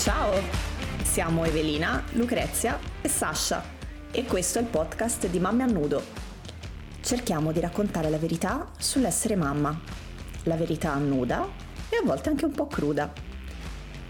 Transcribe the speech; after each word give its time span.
Ciao, 0.00 0.32
siamo 1.02 1.44
Evelina, 1.44 2.02
Lucrezia 2.12 2.78
e 3.02 3.08
Sasha 3.10 3.62
e 4.10 4.24
questo 4.24 4.58
è 4.58 4.62
il 4.62 4.68
podcast 4.68 5.28
di 5.28 5.38
Mamme 5.38 5.62
a 5.62 5.66
Nudo. 5.66 6.02
Cerchiamo 7.02 7.52
di 7.52 7.60
raccontare 7.60 8.08
la 8.08 8.16
verità 8.16 8.70
sull'essere 8.78 9.36
mamma, 9.36 9.78
la 10.44 10.56
verità 10.56 10.94
nuda 10.94 11.46
e 11.90 11.96
a 11.96 12.02
volte 12.02 12.30
anche 12.30 12.46
un 12.46 12.52
po' 12.52 12.66
cruda. 12.66 13.12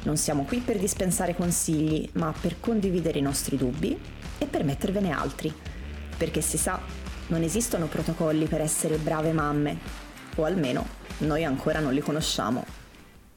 Non 0.04 0.16
siamo 0.16 0.44
qui 0.44 0.60
per 0.60 0.78
dispensare 0.78 1.34
consigli, 1.34 2.08
ma 2.12 2.32
per 2.40 2.60
condividere 2.60 3.18
i 3.18 3.22
nostri 3.22 3.56
dubbi 3.56 4.00
e 4.38 4.46
per 4.46 4.62
mettervene 4.62 5.10
altri, 5.10 5.52
perché 6.16 6.40
si 6.40 6.56
sa, 6.56 6.80
non 7.26 7.42
esistono 7.42 7.86
protocolli 7.86 8.46
per 8.46 8.60
essere 8.60 8.96
brave 8.96 9.32
mamme, 9.32 9.76
o 10.36 10.44
almeno 10.44 10.86
noi 11.18 11.42
ancora 11.42 11.80
non 11.80 11.92
li 11.92 12.00
conosciamo. 12.00 12.64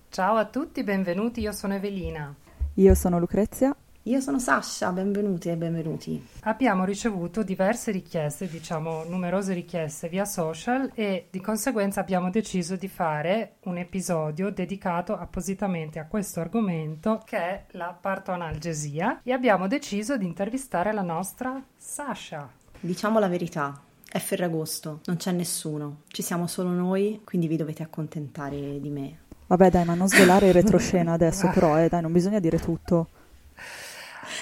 Ciao 0.09 0.35
a 0.35 0.45
tutti, 0.45 0.83
benvenuti, 0.83 1.39
io 1.41 1.51
sono 1.51 1.73
Evelina. 1.73 2.35
Io 2.77 2.95
sono 2.95 3.19
Lucrezia. 3.19 3.75
Io 4.05 4.19
sono 4.19 4.39
Sasha, 4.39 4.91
benvenuti 4.91 5.47
e 5.47 5.55
benvenuti. 5.55 6.27
Abbiamo 6.41 6.85
ricevuto 6.85 7.43
diverse 7.43 7.91
richieste, 7.91 8.49
diciamo 8.49 9.03
numerose 9.03 9.53
richieste 9.53 10.09
via 10.09 10.25
social 10.25 10.89
e 10.95 11.27
di 11.29 11.39
conseguenza 11.39 11.99
abbiamo 11.99 12.31
deciso 12.31 12.75
di 12.75 12.87
fare 12.87 13.57
un 13.65 13.77
episodio 13.77 14.49
dedicato 14.49 15.15
appositamente 15.15 15.99
a 15.99 16.07
questo 16.07 16.39
argomento 16.39 17.21
che 17.23 17.37
è 17.37 17.65
la 17.73 17.95
partoanalgesia 17.99 19.21
e 19.21 19.31
abbiamo 19.31 19.67
deciso 19.67 20.17
di 20.17 20.25
intervistare 20.25 20.91
la 20.91 21.03
nostra 21.03 21.63
Sasha. 21.77 22.49
Diciamo 22.79 23.19
la 23.19 23.27
verità, 23.27 23.79
è 24.13 24.19
Ferragosto, 24.19 24.99
non 25.05 25.15
c'è 25.17 25.31
nessuno, 25.31 26.01
ci 26.07 26.21
siamo 26.21 26.45
solo 26.45 26.69
noi, 26.69 27.21
quindi 27.23 27.47
vi 27.47 27.55
dovete 27.55 27.81
accontentare 27.81 28.79
di 28.79 28.89
me. 28.89 29.21
Vabbè 29.53 29.69
dai, 29.69 29.85
ma 29.85 29.93
non 29.93 30.07
svelare 30.07 30.47
il 30.47 30.53
retroscena 30.53 31.13
adesso, 31.13 31.47
però 31.53 31.77
eh, 31.77 31.87
dai, 31.87 32.01
non 32.01 32.11
bisogna 32.11 32.39
dire 32.39 32.57
tutto. 32.57 33.09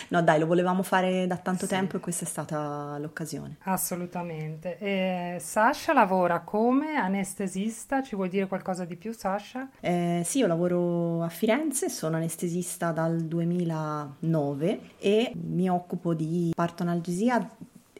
No 0.07 0.21
dai, 0.21 0.39
lo 0.39 0.45
volevamo 0.45 0.83
fare 0.83 1.27
da 1.27 1.35
tanto 1.35 1.65
sì. 1.65 1.73
tempo 1.73 1.97
e 1.97 1.99
questa 1.99 2.23
è 2.23 2.27
stata 2.27 2.97
l'occasione. 2.97 3.57
Assolutamente. 3.63 4.77
E 4.77 5.37
Sasha 5.41 5.91
lavora 5.91 6.39
come 6.39 6.95
anestesista, 6.95 8.01
ci 8.01 8.15
vuoi 8.15 8.29
dire 8.29 8.47
qualcosa 8.47 8.85
di 8.85 8.95
più 8.95 9.11
Sasha? 9.11 9.67
Eh, 9.81 10.21
sì, 10.23 10.39
io 10.39 10.47
lavoro 10.47 11.23
a 11.23 11.29
Firenze, 11.29 11.89
sono 11.89 12.15
anestesista 12.15 12.91
dal 12.91 13.19
2009 13.19 14.79
e 14.97 15.33
mi 15.35 15.69
occupo 15.69 16.13
di 16.13 16.53
parto-analgesia 16.55 17.49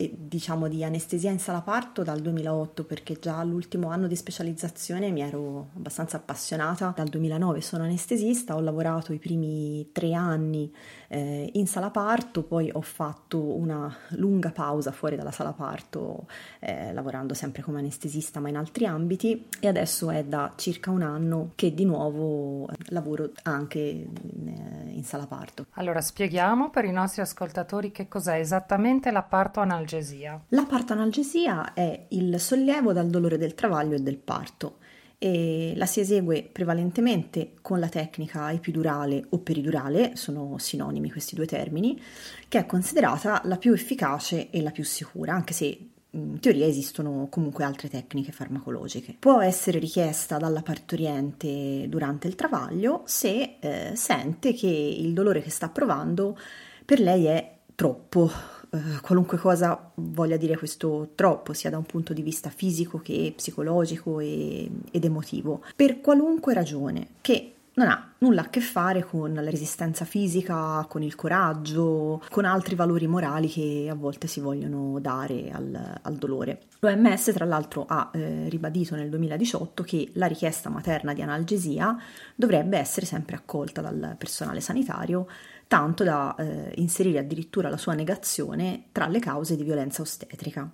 diciamo 0.10 0.68
di 0.68 0.84
anestesia 0.84 1.32
in 1.32 1.40
sala 1.40 1.62
parto 1.62 2.04
dal 2.04 2.22
2008 2.22 2.86
perché 2.86 3.18
già 3.20 3.38
all'ultimo 3.38 3.90
anno 3.90 4.08
di 4.08 4.16
specializzazione 4.16 5.12
mi 5.12 5.22
ero 5.22 5.70
abbastanza 5.76 6.18
appassionata. 6.18 6.94
Dal 6.96 7.08
2009 7.08 7.62
sono 7.62 7.84
anestesista, 7.84 8.56
ho 8.56 8.62
lavorato 8.62 9.14
i 9.14 9.20
primi 9.20 9.90
tre 9.92 10.14
anni 10.14 10.72
eh, 11.14 11.50
in 11.54 11.68
sala 11.68 11.90
parto, 11.90 12.44
poi 12.44 12.70
ho 12.72 12.80
fatto 12.80 13.38
una 13.38 13.94
lunga 14.12 14.52
pausa 14.52 14.94
fuori 14.94 15.18
dalla 15.18 15.32
sala 15.32 15.52
parto 15.52 16.26
eh, 16.60 16.94
lavorando 16.94 17.34
sempre 17.34 17.62
come 17.62 17.80
anestesista 17.80 18.40
ma 18.40 18.48
in 18.48 18.56
altri 18.56 18.86
ambiti 18.86 19.48
e 19.60 19.68
adesso 19.68 20.10
è 20.10 20.24
da 20.24 20.54
circa 20.56 20.90
un 20.90 21.02
anno 21.02 21.52
che 21.56 21.74
di 21.74 21.84
nuovo 21.84 22.70
eh, 22.70 22.76
lavoro 22.90 23.32
anche 23.44 23.80
in, 23.80 24.48
eh, 24.48 24.92
in 24.92 25.04
sala 25.04 25.28
parto. 25.28 25.66
Allora 25.72 26.00
spieghiamo 26.00 26.70
per 26.70 26.86
i 26.86 26.92
nostri 26.92 27.22
ascoltatori 27.22 27.92
che 27.92 28.08
cos'è 28.08 28.40
esattamente 28.40 29.12
la 29.12 29.24
parto 29.24 29.60
analgesia. 29.60 30.42
La 30.50 30.64
parto 30.64 30.94
analgesia 30.94 31.74
è 31.74 32.06
il 32.10 32.40
sollievo 32.40 32.94
dal 32.94 33.10
dolore 33.10 33.38
del 33.38 33.54
travaglio 33.54 33.96
e 33.96 34.00
del 34.00 34.18
parto 34.18 34.78
e 35.24 35.74
la 35.76 35.86
si 35.86 36.00
esegue 36.00 36.50
prevalentemente 36.52 37.52
con 37.62 37.80
la 37.80 37.90
tecnica 37.90 38.52
epidurale 38.52 39.24
o 39.30 39.38
peridurale, 39.38 40.16
sono 40.16 40.58
sinonimi 40.58 41.12
questi 41.12 41.36
due 41.36 41.46
termini, 41.46 42.02
che 42.48 42.58
è 42.58 42.66
considerata 42.66 43.40
la 43.46 43.58
più 43.58 43.72
efficace 43.72 44.50
e 44.50 44.64
la 44.64 44.72
più 44.72 44.84
sicura, 44.84 45.36
anche 45.36 45.54
se 45.54 45.90
in 46.10 46.40
teoria 46.40 46.66
esistono 46.66 47.28
comunque 47.30 47.64
altre 47.64 47.88
tecniche 47.88 48.32
farmacologiche. 48.32 49.16
Può 49.20 49.42
essere 49.42 49.78
richiesta 49.78 50.40
dalla 50.40 50.64
partoriente 50.64 51.86
durante 51.88 52.28
il 52.28 52.34
travaglio 52.34 53.04
se 53.06 53.58
eh, 53.60 53.92
sente 53.94 54.56
che 54.56 54.66
il 54.66 55.14
dolore 55.14 55.44
che 55.44 55.52
sta 55.52 55.70
provando 55.70 56.36
per 56.84 57.00
lei 57.00 57.26
è 57.26 57.58
troppo, 57.76 58.28
eh, 58.74 59.02
qualunque 59.02 59.38
cosa 59.38 59.92
voglia 59.96 60.38
dire 60.38 60.58
questo 60.58 61.10
troppo, 61.16 61.52
sia 61.54 61.70
da 61.70 61.78
un 61.78 61.84
punto 61.84 62.14
di 62.14 62.22
vista 62.22 62.50
fisico 62.50 63.00
che 63.00 63.34
psicologico 63.36 64.20
e, 64.20 64.70
ed 64.92 65.04
emotivo, 65.04 65.62
per 65.76 66.00
qualunque 66.00 66.54
ragione, 66.54 67.08
che 67.20 67.56
non 67.74 67.88
ha 67.88 68.14
nulla 68.20 68.42
a 68.42 68.50
che 68.50 68.60
fare 68.60 69.04
con 69.04 69.34
la 69.34 69.50
resistenza 69.50 70.06
fisica, 70.06 70.86
con 70.90 71.04
il 71.04 71.16
coraggio, 71.16 72.22
con 72.30 72.46
altri 72.46 72.76
valori 72.76 73.08
morali 73.08 73.48
che 73.48 73.88
a 73.90 73.96
volte 73.96 74.28
si 74.28 74.40
vogliono 74.40 75.00
dare 75.00 75.50
al, 75.52 76.00
al 76.02 76.16
dolore. 76.16 76.64
L'OMS 76.80 77.32
tra 77.34 77.46
l'altro 77.46 77.86
ha 77.88 78.10
eh, 78.14 78.50
ribadito 78.50 78.96
nel 78.96 79.10
2018 79.10 79.84
che 79.84 80.12
la 80.14 80.28
richiesta 80.28 80.70
materna 80.70 81.14
di 81.14 81.22
analgesia 81.22 81.98
dovrebbe 82.36 82.78
essere 82.78 83.06
sempre 83.06 83.36
accolta 83.36 83.82
dal 83.82 84.16
personale 84.18 84.60
sanitario 84.60 85.28
tanto 85.72 86.04
da 86.04 86.36
eh, 86.38 86.74
inserire 86.82 87.20
addirittura 87.20 87.70
la 87.70 87.78
sua 87.78 87.94
negazione 87.94 88.88
tra 88.92 89.08
le 89.08 89.20
cause 89.20 89.56
di 89.56 89.64
violenza 89.64 90.02
ostetrica. 90.02 90.70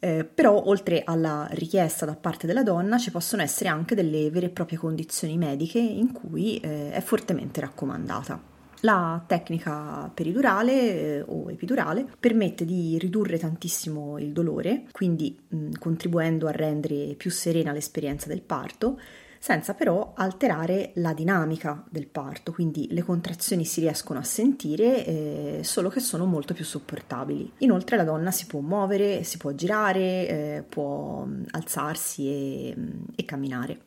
Eh, 0.00 0.24
però 0.24 0.60
oltre 0.66 1.04
alla 1.04 1.46
richiesta 1.52 2.04
da 2.04 2.16
parte 2.16 2.48
della 2.48 2.64
donna 2.64 2.98
ci 2.98 3.12
possono 3.12 3.42
essere 3.42 3.68
anche 3.68 3.94
delle 3.94 4.28
vere 4.32 4.46
e 4.46 4.48
proprie 4.50 4.76
condizioni 4.76 5.38
mediche 5.38 5.78
in 5.78 6.10
cui 6.10 6.58
eh, 6.58 6.90
è 6.90 7.00
fortemente 7.00 7.60
raccomandata. 7.60 8.42
La 8.80 9.22
tecnica 9.24 10.10
peridurale 10.12 10.72
eh, 10.72 11.24
o 11.24 11.48
epidurale 11.48 12.08
permette 12.18 12.64
di 12.64 12.98
ridurre 12.98 13.38
tantissimo 13.38 14.18
il 14.18 14.32
dolore, 14.32 14.86
quindi 14.90 15.38
mh, 15.46 15.74
contribuendo 15.78 16.48
a 16.48 16.50
rendere 16.50 17.14
più 17.16 17.30
serena 17.30 17.70
l'esperienza 17.70 18.26
del 18.26 18.42
parto, 18.42 18.98
senza 19.38 19.74
però 19.74 20.12
alterare 20.16 20.92
la 20.96 21.12
dinamica 21.12 21.84
del 21.88 22.06
parto, 22.06 22.52
quindi 22.52 22.88
le 22.90 23.02
contrazioni 23.02 23.64
si 23.64 23.80
riescono 23.80 24.18
a 24.18 24.24
sentire, 24.24 25.04
eh, 25.04 25.60
solo 25.62 25.88
che 25.88 26.00
sono 26.00 26.24
molto 26.24 26.54
più 26.54 26.64
sopportabili. 26.64 27.52
Inoltre 27.58 27.96
la 27.96 28.04
donna 28.04 28.30
si 28.30 28.46
può 28.46 28.60
muovere, 28.60 29.24
si 29.24 29.36
può 29.36 29.52
girare, 29.52 30.28
eh, 30.28 30.64
può 30.68 31.24
mm, 31.24 31.44
alzarsi 31.50 32.26
e, 32.28 32.74
mm, 32.76 33.02
e 33.14 33.24
camminare. 33.24 33.80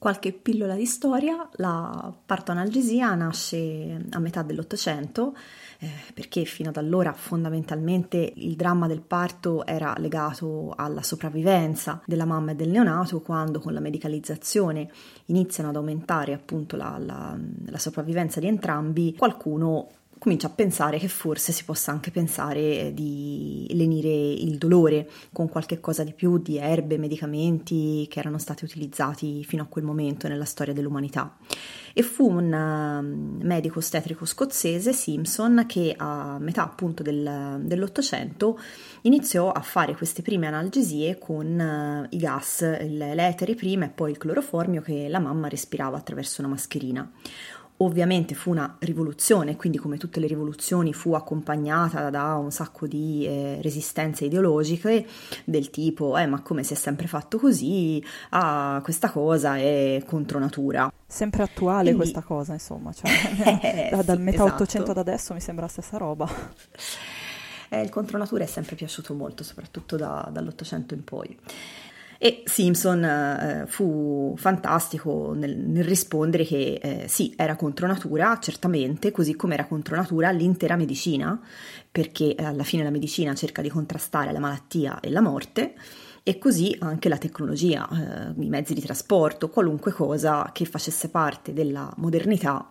Qualche 0.00 0.32
pillola 0.32 0.76
di 0.76 0.86
storia, 0.86 1.46
la 1.56 2.10
partoanalgesia 2.24 3.14
nasce 3.14 4.06
a 4.08 4.18
metà 4.18 4.42
dell'Ottocento 4.42 5.34
eh, 5.82 5.88
perché 6.12 6.44
fino 6.44 6.68
ad 6.68 6.76
allora 6.76 7.12
fondamentalmente 7.14 8.32
il 8.36 8.54
dramma 8.54 8.86
del 8.86 9.00
parto 9.00 9.64
era 9.64 9.94
legato 9.98 10.74
alla 10.76 11.02
sopravvivenza 11.02 12.02
della 12.04 12.26
mamma 12.26 12.50
e 12.50 12.54
del 12.54 12.68
neonato, 12.68 13.20
quando 13.20 13.60
con 13.60 13.72
la 13.72 13.80
medicalizzazione 13.80 14.90
iniziano 15.26 15.70
ad 15.70 15.76
aumentare 15.76 16.34
appunto 16.34 16.76
la, 16.76 16.98
la, 16.98 17.38
la 17.66 17.78
sopravvivenza 17.78 18.40
di 18.40 18.46
entrambi, 18.46 19.14
qualcuno 19.16 19.88
comincia 20.18 20.48
a 20.48 20.50
pensare 20.50 20.98
che 20.98 21.08
forse 21.08 21.50
si 21.50 21.64
possa 21.64 21.92
anche 21.92 22.10
pensare 22.10 22.92
di 22.92 23.66
lenire 23.70 24.10
il 24.10 24.58
dolore 24.58 25.08
con 25.32 25.48
qualche 25.48 25.80
cosa 25.80 26.04
di 26.04 26.12
più 26.12 26.36
di 26.36 26.58
erbe, 26.58 26.98
medicamenti 26.98 28.06
che 28.06 28.18
erano 28.18 28.36
stati 28.36 28.64
utilizzati 28.64 29.42
fino 29.44 29.62
a 29.62 29.66
quel 29.66 29.82
momento 29.82 30.28
nella 30.28 30.44
storia 30.44 30.74
dell'umanità. 30.74 31.38
E 31.92 32.02
fu 32.02 32.28
un 32.28 32.52
um, 32.52 33.38
medico 33.42 33.78
ostetrico 33.78 34.24
scozzese, 34.24 34.92
Simpson, 34.92 35.64
che 35.66 35.94
a 35.96 36.38
metà 36.38 36.62
appunto 36.62 37.02
del, 37.02 37.60
dell'Ottocento 37.60 38.58
iniziò 39.02 39.50
a 39.50 39.60
fare 39.60 39.94
queste 39.94 40.22
prime 40.22 40.46
analgesie 40.46 41.18
con 41.18 41.46
uh, 41.46 42.06
i 42.14 42.18
gas, 42.18 42.60
l'etere 42.80 43.54
prima 43.54 43.86
e 43.86 43.88
poi 43.88 44.10
il 44.10 44.18
cloroformio 44.18 44.82
che 44.82 45.08
la 45.08 45.18
mamma 45.18 45.48
respirava 45.48 45.96
attraverso 45.96 46.40
una 46.40 46.50
mascherina. 46.50 47.10
Ovviamente 47.82 48.34
fu 48.34 48.50
una 48.50 48.76
rivoluzione, 48.80 49.56
quindi 49.56 49.78
come 49.78 49.96
tutte 49.96 50.20
le 50.20 50.26
rivoluzioni 50.26 50.92
fu 50.92 51.14
accompagnata 51.14 52.10
da 52.10 52.34
un 52.34 52.50
sacco 52.50 52.86
di 52.86 53.26
eh, 53.26 53.58
resistenze 53.62 54.26
ideologiche 54.26 55.06
del 55.44 55.70
tipo 55.70 56.18
eh 56.18 56.26
ma 56.26 56.42
come 56.42 56.62
si 56.62 56.74
è 56.74 56.76
sempre 56.76 57.06
fatto 57.06 57.38
così, 57.38 58.04
ah 58.30 58.80
questa 58.82 59.10
cosa 59.10 59.56
è 59.56 60.02
contro 60.06 60.38
natura. 60.38 60.92
Sempre 61.06 61.42
attuale 61.42 61.94
quindi... 61.94 62.12
questa 62.12 62.20
cosa 62.20 62.52
insomma, 62.52 62.92
cioè, 62.92 63.10
eh, 63.62 63.88
da, 63.90 64.02
dal 64.02 64.18
sì, 64.18 64.22
metà 64.22 64.44
esatto. 64.44 64.62
800 64.62 64.90
ad 64.90 64.98
adesso 64.98 65.32
mi 65.32 65.40
sembra 65.40 65.64
la 65.64 65.70
stessa 65.70 65.96
roba. 65.96 66.28
Eh, 67.70 67.80
il 67.80 67.88
contro 67.88 68.18
natura 68.18 68.42
è 68.42 68.48
sempre 68.48 68.74
piaciuto 68.74 69.14
molto, 69.14 69.44
soprattutto 69.44 69.96
da, 69.96 70.28
dall'Ottocento 70.30 70.92
in 70.92 71.04
poi. 71.04 71.38
E 72.22 72.42
Simpson 72.44 73.02
eh, 73.02 73.64
fu 73.66 74.34
fantastico 74.36 75.32
nel, 75.32 75.56
nel 75.56 75.84
rispondere 75.84 76.44
che 76.44 76.74
eh, 76.74 77.08
sì, 77.08 77.32
era 77.34 77.56
contro 77.56 77.86
natura, 77.86 78.38
certamente, 78.38 79.10
così 79.10 79.34
come 79.34 79.54
era 79.54 79.64
contro 79.64 79.96
natura 79.96 80.30
l'intera 80.30 80.76
medicina, 80.76 81.40
perché 81.90 82.34
eh, 82.34 82.44
alla 82.44 82.62
fine 82.62 82.82
la 82.82 82.90
medicina 82.90 83.34
cerca 83.34 83.62
di 83.62 83.70
contrastare 83.70 84.32
la 84.32 84.38
malattia 84.38 85.00
e 85.00 85.08
la 85.08 85.22
morte 85.22 85.72
e 86.22 86.36
così 86.36 86.76
anche 86.80 87.08
la 87.08 87.16
tecnologia, 87.16 87.88
eh, 87.88 88.34
i 88.38 88.50
mezzi 88.50 88.74
di 88.74 88.82
trasporto, 88.82 89.48
qualunque 89.48 89.90
cosa 89.92 90.50
che 90.52 90.66
facesse 90.66 91.08
parte 91.08 91.54
della 91.54 91.90
modernità 91.96 92.70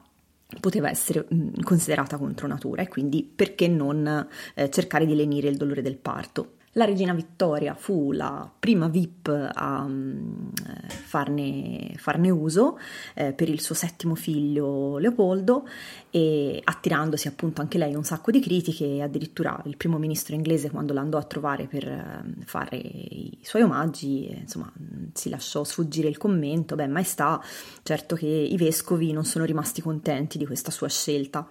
poteva 0.60 0.92
essere 0.92 1.26
considerata 1.64 2.18
contro 2.18 2.46
natura 2.46 2.84
e 2.84 2.88
quindi 2.88 3.24
perché 3.24 3.68
non 3.68 4.28
eh, 4.54 4.70
cercare 4.70 5.08
di 5.08 5.16
lenire 5.16 5.48
il 5.48 5.58
dolore 5.58 5.82
del 5.82 5.98
parto. 5.98 6.58
La 6.74 6.86
regina 6.86 7.14
Vittoria 7.14 7.74
fu 7.74 8.12
la 8.12 8.48
prima 8.60 8.88
VIP 8.88 9.28
a 9.28 9.84
um, 9.84 10.52
farne, 10.86 11.94
farne, 11.96 12.30
uso 12.30 12.78
eh, 13.16 13.34
per 13.34 13.50
il 13.50 13.60
suo 13.60 13.74
settimo 13.74 14.14
figlio 14.14 15.00
Leopoldo 15.00 15.68
e 16.12 16.62
attirandosi 16.64 17.28
appunto 17.28 17.62
anche 17.62 17.80
lei 17.80 17.96
un 17.96 18.04
sacco 18.04 18.30
di 18.30 18.40
critiche, 18.40 19.02
addirittura 19.02 19.60
il 19.66 19.78
primo 19.78 19.98
ministro 19.98 20.36
inglese 20.36 20.70
quando 20.70 20.94
l'andò 20.94 21.18
a 21.18 21.24
trovare 21.24 21.66
per 21.66 21.88
uh, 21.88 22.44
fare 22.46 22.78
i 22.78 23.40
suoi 23.42 23.64
omaggi, 23.64 24.28
eh, 24.28 24.42
insomma, 24.42 24.72
si 25.14 25.30
lasciò 25.30 25.64
sfuggire 25.64 26.08
il 26.08 26.18
commento, 26.18 26.76
beh, 26.76 26.88
maestà, 26.88 27.42
certo 27.82 28.16
che 28.16 28.28
i 28.28 28.58
vescovi 28.58 29.12
non 29.12 29.26
sono 29.26 29.44
rimasti 29.44 29.82
contenti 29.82 30.38
di 30.38 30.46
questa 30.46 30.70
sua 30.70 30.88
scelta. 30.88 31.48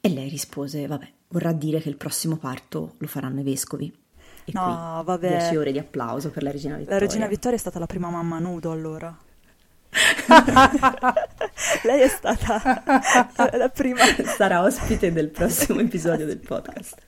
E 0.00 0.08
lei 0.08 0.28
rispose, 0.28 0.86
vabbè, 0.86 1.08
vorrà 1.28 1.52
dire 1.52 1.80
che 1.80 1.88
il 1.88 1.96
prossimo 1.96 2.36
parto 2.36 2.94
lo 2.98 3.06
faranno 3.06 3.40
i 3.40 3.44
vescovi. 3.44 4.06
E 4.48 4.50
no, 4.54 5.02
vabbè. 5.04 5.28
10 5.28 5.56
ore 5.56 5.72
di 5.72 5.78
applauso 5.78 6.30
per 6.30 6.42
la 6.42 6.50
regina 6.50 6.76
Vittoria. 6.76 6.98
La 6.98 7.04
regina 7.04 7.26
Vittoria 7.26 7.56
è 7.56 7.60
stata 7.60 7.78
la 7.78 7.86
prima 7.86 8.08
mamma 8.08 8.38
nudo 8.38 8.70
allora. 8.70 9.14
Lei 11.84 12.00
è 12.00 12.08
stata 12.08 12.82
la 13.52 13.68
prima. 13.68 14.00
Sarà 14.36 14.62
ospite 14.62 15.12
del 15.12 15.28
prossimo 15.28 15.80
episodio 15.80 16.24
del 16.26 16.38
podcast. 16.38 17.07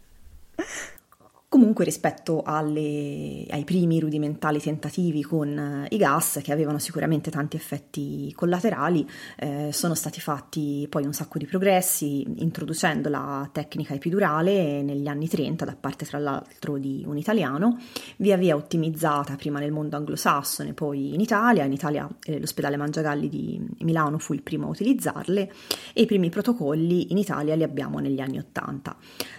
Comunque 1.51 1.85
rispetto 1.85 2.43
alle, 2.45 3.45
ai 3.51 3.65
primi 3.65 3.99
rudimentali 3.99 4.61
tentativi 4.61 5.25
con 5.25 5.49
eh, 5.59 5.87
i 5.91 5.97
gas, 5.97 6.39
che 6.45 6.53
avevano 6.53 6.79
sicuramente 6.79 7.29
tanti 7.29 7.57
effetti 7.57 8.33
collaterali, 8.37 9.05
eh, 9.37 9.71
sono 9.73 9.95
stati 9.95 10.21
fatti 10.21 10.87
poi 10.89 11.07
un 11.07 11.13
sacco 11.13 11.39
di 11.39 11.47
progressi, 11.47 12.25
introducendo 12.37 13.09
la 13.09 13.51
tecnica 13.53 13.95
epidurale 13.95 14.81
negli 14.83 15.09
anni 15.09 15.27
30 15.27 15.65
da 15.65 15.75
parte 15.75 16.07
tra 16.07 16.21
l'altro 16.21 16.79
di 16.79 17.03
un 17.05 17.17
italiano, 17.17 17.81
via 18.19 18.37
via 18.37 18.55
ottimizzata 18.55 19.35
prima 19.35 19.59
nel 19.59 19.73
mondo 19.73 19.97
anglosassone, 19.97 20.73
poi 20.73 21.15
in 21.15 21.21
Italia. 21.21 21.65
In 21.65 21.73
Italia 21.73 22.09
eh, 22.23 22.39
l'ospedale 22.39 22.77
Mangiagalli 22.77 23.29
di 23.29 23.61
Milano 23.81 24.19
fu 24.19 24.35
il 24.35 24.43
primo 24.43 24.67
a 24.67 24.71
utilizzarle 24.71 25.53
e 25.95 26.03
i 26.03 26.07
primi 26.07 26.31
protocolli 26.31 27.11
in 27.11 27.19
Italia 27.19 27.57
li 27.57 27.65
abbiamo 27.65 27.99
negli 27.99 28.21
anni 28.21 28.39
80. 28.39 28.97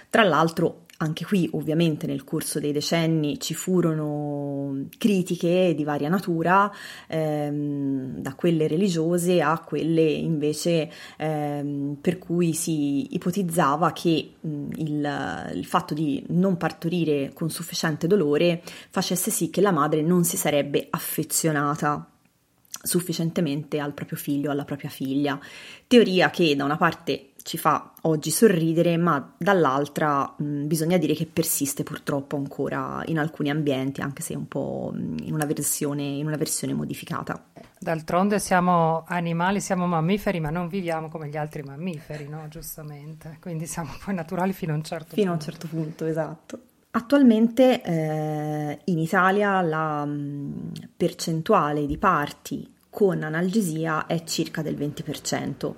Tra 0.10 0.24
l'altro 0.24 0.88
anche 1.04 1.26
qui 1.26 1.50
ovviamente 1.54 2.06
nel 2.06 2.24
corso 2.24 2.60
dei 2.60 2.72
decenni 2.72 3.40
ci 3.40 3.54
furono 3.54 4.86
critiche 4.98 5.74
di 5.76 5.84
varia 5.84 6.10
natura, 6.10 6.72
ehm, 7.08 8.20
da 8.20 8.36
quelle 8.36 8.68
religiose 8.68 9.42
a 9.42 9.60
quelle 9.60 10.02
invece 10.04 10.92
ehm, 11.18 11.98
per 12.00 12.20
cui 12.20 12.54
si 12.54 13.14
ipotizzava 13.16 13.92
che 13.94 14.34
mh, 14.40 14.68
il, 14.76 15.52
il 15.56 15.66
fatto 15.66 15.94
di 15.94 16.24
non 16.30 16.58
partorire 16.58 17.32
con 17.34 17.50
sufficiente 17.50 18.08
dolore 18.08 18.62
facesse 18.90 19.32
sì 19.32 19.50
che 19.50 19.62
la 19.62 19.72
madre 19.72 20.02
non 20.02 20.24
si 20.24 20.38
sarebbe 20.38 20.88
affezionata 20.90 22.06
sufficientemente 22.84 23.80
al 23.80 23.94
proprio 23.94 24.18
figlio, 24.18 24.52
alla 24.52 24.66
propria 24.66 24.90
figlia. 24.90 25.40
Teoria 25.88 26.30
che 26.30 26.56
da 26.56 26.64
una 26.64 26.78
parte 26.78 27.31
ci 27.44 27.58
fa 27.58 27.92
oggi 28.02 28.32
sorridere, 28.32 28.98
ma 28.98 29.34
dall'altra 29.38 30.34
mh, 30.38 30.66
bisogna 30.66 30.98
dire 30.98 31.14
che 31.14 31.26
persiste 31.26 31.84
purtroppo 31.84 32.36
ancora 32.36 33.02
in 33.06 33.20
alcuni 33.20 33.50
ambienti, 33.50 34.02
anche 34.02 34.22
se 34.22 34.36
un 34.36 34.48
po' 34.48 34.92
in 34.96 35.34
una 35.34 35.46
versione, 35.46 36.04
in 36.04 36.26
una 36.26 36.38
versione 36.38 36.74
modificata. 36.74 37.44
D'altronde 37.80 38.40
siamo 38.40 39.04
animali, 39.08 39.60
siamo 39.60 39.88
mammiferi, 39.88 40.40
ma 40.40 40.50
non 40.50 40.68
viviamo 40.68 41.10
come 41.10 41.30
gli 41.30 41.38
altri 41.38 41.64
mammiferi, 41.64 42.28
no? 42.28 42.48
Giustamente. 42.48 43.38
Quindi 43.40 43.66
siamo 43.66 43.92
poi 44.04 44.14
naturali 44.14 44.54
fino 44.54 44.74
a 44.74 44.76
un 44.76 44.84
certo 44.84 45.16
fino 45.16 45.32
punto. 45.32 45.32
Fino 45.32 45.32
a 45.32 45.34
un 45.34 45.42
certo 45.42 45.68
punto, 45.68 46.06
esatto. 46.06 46.60
Attualmente 46.92 47.82
eh, 47.82 48.80
in 48.84 49.00
Italia 49.00 49.62
la 49.62 50.06
mh, 50.06 50.72
percentuale 50.98 51.86
di 51.86 51.98
parti 51.98 52.70
con 52.90 53.24
analgesia 53.24 54.06
è 54.06 54.24
circa 54.26 54.62
del 54.62 54.76
20%. 54.76 55.74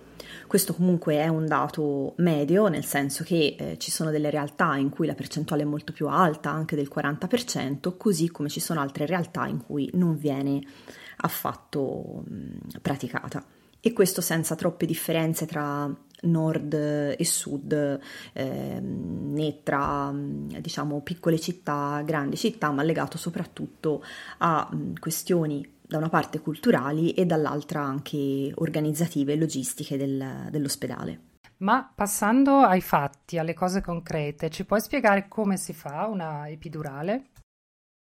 Questo 0.54 0.76
comunque 0.76 1.16
è 1.16 1.28
un 1.28 1.48
dato 1.48 2.14
medio, 2.18 2.68
nel 2.68 2.86
senso 2.86 3.24
che 3.24 3.56
eh, 3.58 3.78
ci 3.80 3.90
sono 3.90 4.12
delle 4.12 4.30
realtà 4.30 4.76
in 4.76 4.90
cui 4.90 5.08
la 5.08 5.16
percentuale 5.16 5.64
è 5.64 5.66
molto 5.66 5.94
più 5.94 6.08
alta, 6.08 6.52
anche 6.52 6.76
del 6.76 6.92
40%, 6.94 7.98
così 7.98 8.30
come 8.30 8.50
ci 8.50 8.60
sono 8.60 8.80
altre 8.80 9.08
realtà 9.08 9.48
in 9.48 9.58
cui 9.66 9.90
non 9.94 10.16
viene 10.16 10.62
affatto 11.18 12.24
mh, 12.28 12.82
praticata. 12.84 13.44
E 13.80 13.94
questo 13.94 14.22
senza 14.22 14.54
troppe 14.54 14.86
differenze 14.86 15.48
tra 15.48 15.92
nord 16.22 16.74
e 16.76 17.26
sud, 17.26 18.00
eh, 18.34 18.80
né 18.80 19.64
tra 19.64 20.14
diciamo 20.14 21.02
piccole 21.02 21.40
città, 21.40 22.04
grandi 22.06 22.38
città, 22.38 22.70
ma 22.70 22.84
legato 22.84 23.18
soprattutto 23.18 24.04
a 24.38 24.70
mh, 24.72 25.00
questioni 25.00 25.68
da 25.86 25.98
una 25.98 26.10
parte 26.10 26.40
culturali 26.40 27.12
e 27.12 27.26
dall'altra 27.26 27.82
anche 27.82 28.52
organizzative 28.56 29.34
e 29.34 29.38
logistiche 29.38 29.98
del, 29.98 30.48
dell'ospedale. 30.50 31.32
Ma 31.58 31.90
passando 31.94 32.58
ai 32.58 32.82
fatti, 32.82 33.38
alle 33.38 33.54
cose 33.54 33.82
concrete, 33.82 34.50
ci 34.50 34.66
puoi 34.66 34.82
spiegare 34.82 35.28
come 35.28 35.56
si 35.58 35.74
fa 35.74 36.08
una 36.08 36.50
epidurale? 36.50 37.30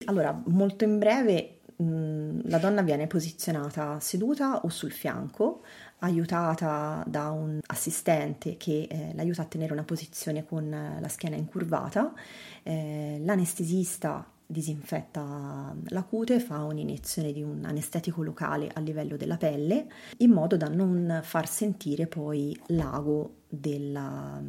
Allora, 0.07 0.37
molto 0.47 0.83
in 0.83 0.97
breve, 0.99 1.61
mh, 1.77 2.49
la 2.49 2.57
donna 2.57 2.81
viene 2.81 3.07
posizionata 3.07 3.99
seduta 4.01 4.61
o 4.61 4.69
sul 4.69 4.91
fianco, 4.91 5.63
aiutata 5.99 7.01
da 7.07 7.29
un 7.31 7.59
assistente 7.67 8.57
che 8.57 8.87
eh, 8.89 9.11
l'aiuta 9.15 9.43
a 9.43 9.45
tenere 9.45 9.71
una 9.71 9.83
posizione 9.83 10.45
con 10.45 10.69
la 10.99 11.07
schiena 11.07 11.37
incurvata. 11.37 12.13
Eh, 12.61 13.21
l'anestesista 13.23 14.29
disinfetta 14.47 15.75
la 15.87 16.03
cute, 16.03 16.39
fa 16.39 16.63
un'iniezione 16.63 17.31
di 17.31 17.41
un 17.41 17.63
anestetico 17.65 18.21
locale 18.21 18.69
a 18.73 18.79
livello 18.79 19.17
della 19.17 19.37
pelle 19.37 19.87
in 20.17 20.31
modo 20.31 20.57
da 20.57 20.67
non 20.67 21.19
far 21.23 21.47
sentire 21.47 22.07
poi 22.07 22.57
l'ago 22.67 23.43
della, 23.47 24.41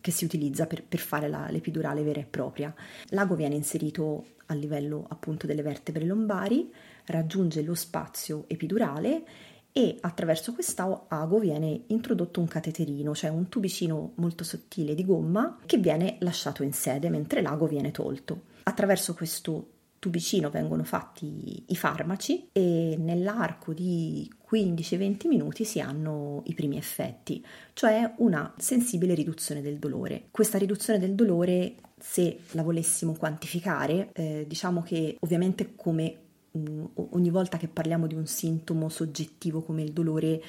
che 0.00 0.10
si 0.10 0.24
utilizza 0.24 0.66
per, 0.66 0.84
per 0.84 1.00
fare 1.00 1.28
la, 1.28 1.48
l'epidurale 1.50 2.02
vera 2.02 2.20
e 2.20 2.24
propria. 2.24 2.74
L'ago 3.08 3.34
viene 3.34 3.54
inserito 3.54 4.26
a 4.46 4.54
livello 4.54 5.04
appunto 5.08 5.46
delle 5.46 5.62
vertebre 5.62 6.04
lombari, 6.04 6.72
raggiunge 7.06 7.62
lo 7.62 7.74
spazio 7.74 8.44
epidurale 8.46 9.24
e 9.72 9.98
attraverso 10.00 10.54
quest'ago 10.54 11.38
viene 11.38 11.82
introdotto 11.88 12.40
un 12.40 12.48
cateterino, 12.48 13.14
cioè 13.14 13.28
un 13.28 13.48
tubicino 13.48 14.12
molto 14.14 14.42
sottile 14.42 14.94
di 14.94 15.04
gomma 15.04 15.58
che 15.66 15.76
viene 15.76 16.16
lasciato 16.20 16.62
in 16.62 16.72
sede 16.72 17.10
mentre 17.10 17.42
l'ago 17.42 17.66
viene 17.66 17.90
tolto. 17.90 18.54
Attraverso 18.68 19.14
questo 19.14 19.68
tubicino 20.00 20.50
vengono 20.50 20.82
fatti 20.82 21.62
i 21.68 21.76
farmaci 21.76 22.48
e 22.50 22.96
nell'arco 22.98 23.72
di 23.72 24.28
15-20 24.50 25.28
minuti 25.28 25.64
si 25.64 25.80
hanno 25.80 26.42
i 26.46 26.54
primi 26.54 26.76
effetti, 26.76 27.44
cioè 27.74 28.14
una 28.18 28.52
sensibile 28.56 29.14
riduzione 29.14 29.62
del 29.62 29.78
dolore. 29.78 30.26
Questa 30.32 30.58
riduzione 30.58 30.98
del 30.98 31.14
dolore, 31.14 31.76
se 31.96 32.40
la 32.52 32.64
volessimo 32.64 33.14
quantificare, 33.14 34.10
eh, 34.12 34.44
diciamo 34.48 34.82
che 34.82 35.16
ovviamente 35.20 35.76
come 35.76 36.18
mh, 36.50 36.84
ogni 37.10 37.30
volta 37.30 37.58
che 37.58 37.68
parliamo 37.68 38.08
di 38.08 38.16
un 38.16 38.26
sintomo 38.26 38.88
soggettivo 38.88 39.62
come 39.62 39.82
il 39.82 39.92
dolore 39.92 40.42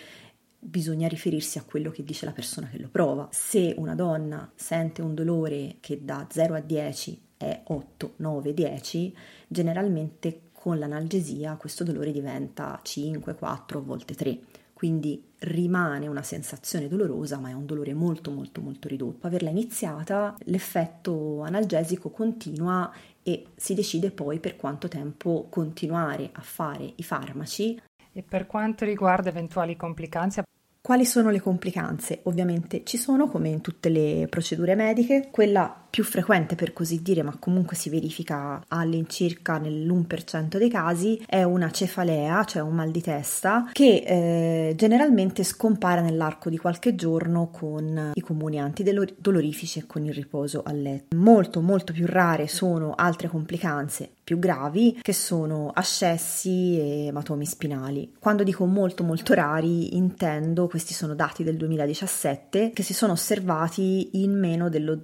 bisogna 0.60 1.08
riferirsi 1.08 1.60
a 1.60 1.64
quello 1.64 1.92
che 1.92 2.04
dice 2.04 2.26
la 2.26 2.32
persona 2.32 2.68
che 2.68 2.80
lo 2.80 2.90
prova. 2.90 3.30
Se 3.32 3.76
una 3.78 3.94
donna 3.94 4.52
sente 4.56 5.04
un 5.04 5.14
dolore 5.14 5.78
che 5.80 6.04
da 6.04 6.26
0 6.28 6.56
a 6.56 6.60
10 6.60 7.26
è 7.38 7.62
8, 7.64 8.14
9, 8.18 8.54
10, 8.54 9.16
generalmente 9.48 10.42
con 10.52 10.80
l'analgesia 10.80 11.56
questo 11.56 11.84
dolore 11.84 12.12
diventa 12.12 12.80
5, 12.82 13.36
4, 13.36 13.80
a 13.80 13.82
volte 13.82 14.16
3. 14.16 14.40
Quindi 14.74 15.24
rimane 15.40 16.08
una 16.08 16.22
sensazione 16.22 16.88
dolorosa, 16.88 17.40
ma 17.40 17.50
è 17.50 17.54
un 17.54 17.66
dolore 17.66 17.94
molto 17.94 18.32
molto 18.32 18.62
molto 18.62 18.88
ridotto. 18.88 19.26
Averla 19.26 19.50
iniziata, 19.50 20.36
l'effetto 20.40 21.42
analgesico 21.42 22.10
continua 22.10 22.92
e 23.24 23.48
si 23.56 23.74
decide 23.74 24.12
poi 24.12 24.40
per 24.40 24.56
quanto 24.56 24.88
tempo 24.88 25.48
continuare 25.50 26.30
a 26.32 26.42
fare 26.42 26.94
i 26.96 27.04
farmaci. 27.04 27.80
E 28.12 28.24
per 28.24 28.46
quanto 28.46 28.86
riguarda 28.86 29.30
eventuali 29.30 29.76
complicanze, 29.76 30.44
quali 30.88 31.06
sono 31.06 31.32
le 31.32 31.42
complicanze? 31.42 32.22
Ovviamente 32.24 32.84
ci 32.86 32.98
sono, 32.98 33.28
come 33.28 33.50
in 33.50 33.60
tutte 33.60 33.90
le 33.90 34.28
procedure 34.30 34.74
mediche, 34.74 35.28
quella 35.32 35.87
più 35.98 36.06
frequente 36.06 36.54
per 36.54 36.74
così 36.74 37.02
dire, 37.02 37.24
ma 37.24 37.36
comunque 37.40 37.76
si 37.76 37.90
verifica 37.90 38.64
all'incirca 38.68 39.58
nell'1% 39.58 40.60
dei 40.60 40.70
casi, 40.70 41.20
è 41.26 41.42
una 41.42 41.72
cefalea, 41.72 42.44
cioè 42.44 42.62
un 42.62 42.76
mal 42.76 42.92
di 42.92 43.02
testa, 43.02 43.68
che 43.72 44.04
eh, 44.06 44.76
generalmente 44.76 45.44
scompare 45.44 46.02
nell'arco 46.02 46.52
di 46.52 46.58
qualche 46.60 46.94
giorno 46.94 47.50
con 47.50 48.12
i 48.14 48.22
comuni 48.22 48.60
antidolorifici 48.60 49.80
e 49.80 49.88
con 49.88 50.06
il 50.06 50.14
riposo 50.14 50.62
a 50.64 50.72
letto. 50.72 51.18
Molto 51.18 51.62
molto 51.62 51.94
più 51.94 52.06
rare 52.06 52.48
sono 52.48 52.94
altre 52.96 53.28
complicanze 53.28 54.12
più 54.28 54.40
gravi 54.40 55.00
che 55.02 55.14
sono 55.14 55.72
ascessi 55.74 56.78
e 56.78 57.06
ematomi 57.06 57.46
spinali. 57.46 58.12
Quando 58.20 58.44
dico 58.44 58.66
molto 58.66 59.06
molto 59.06 59.34
rari 59.34 59.96
intendo, 59.96 60.68
questi 60.68 60.94
sono 60.94 61.16
dati 61.16 61.46
del 61.46 61.56
2017, 61.56 62.72
che 62.72 62.84
si 62.84 62.94
sono 62.94 63.14
osservati 63.14 64.22
in 64.22 64.38
meno 64.38 64.68
dello 64.68 65.00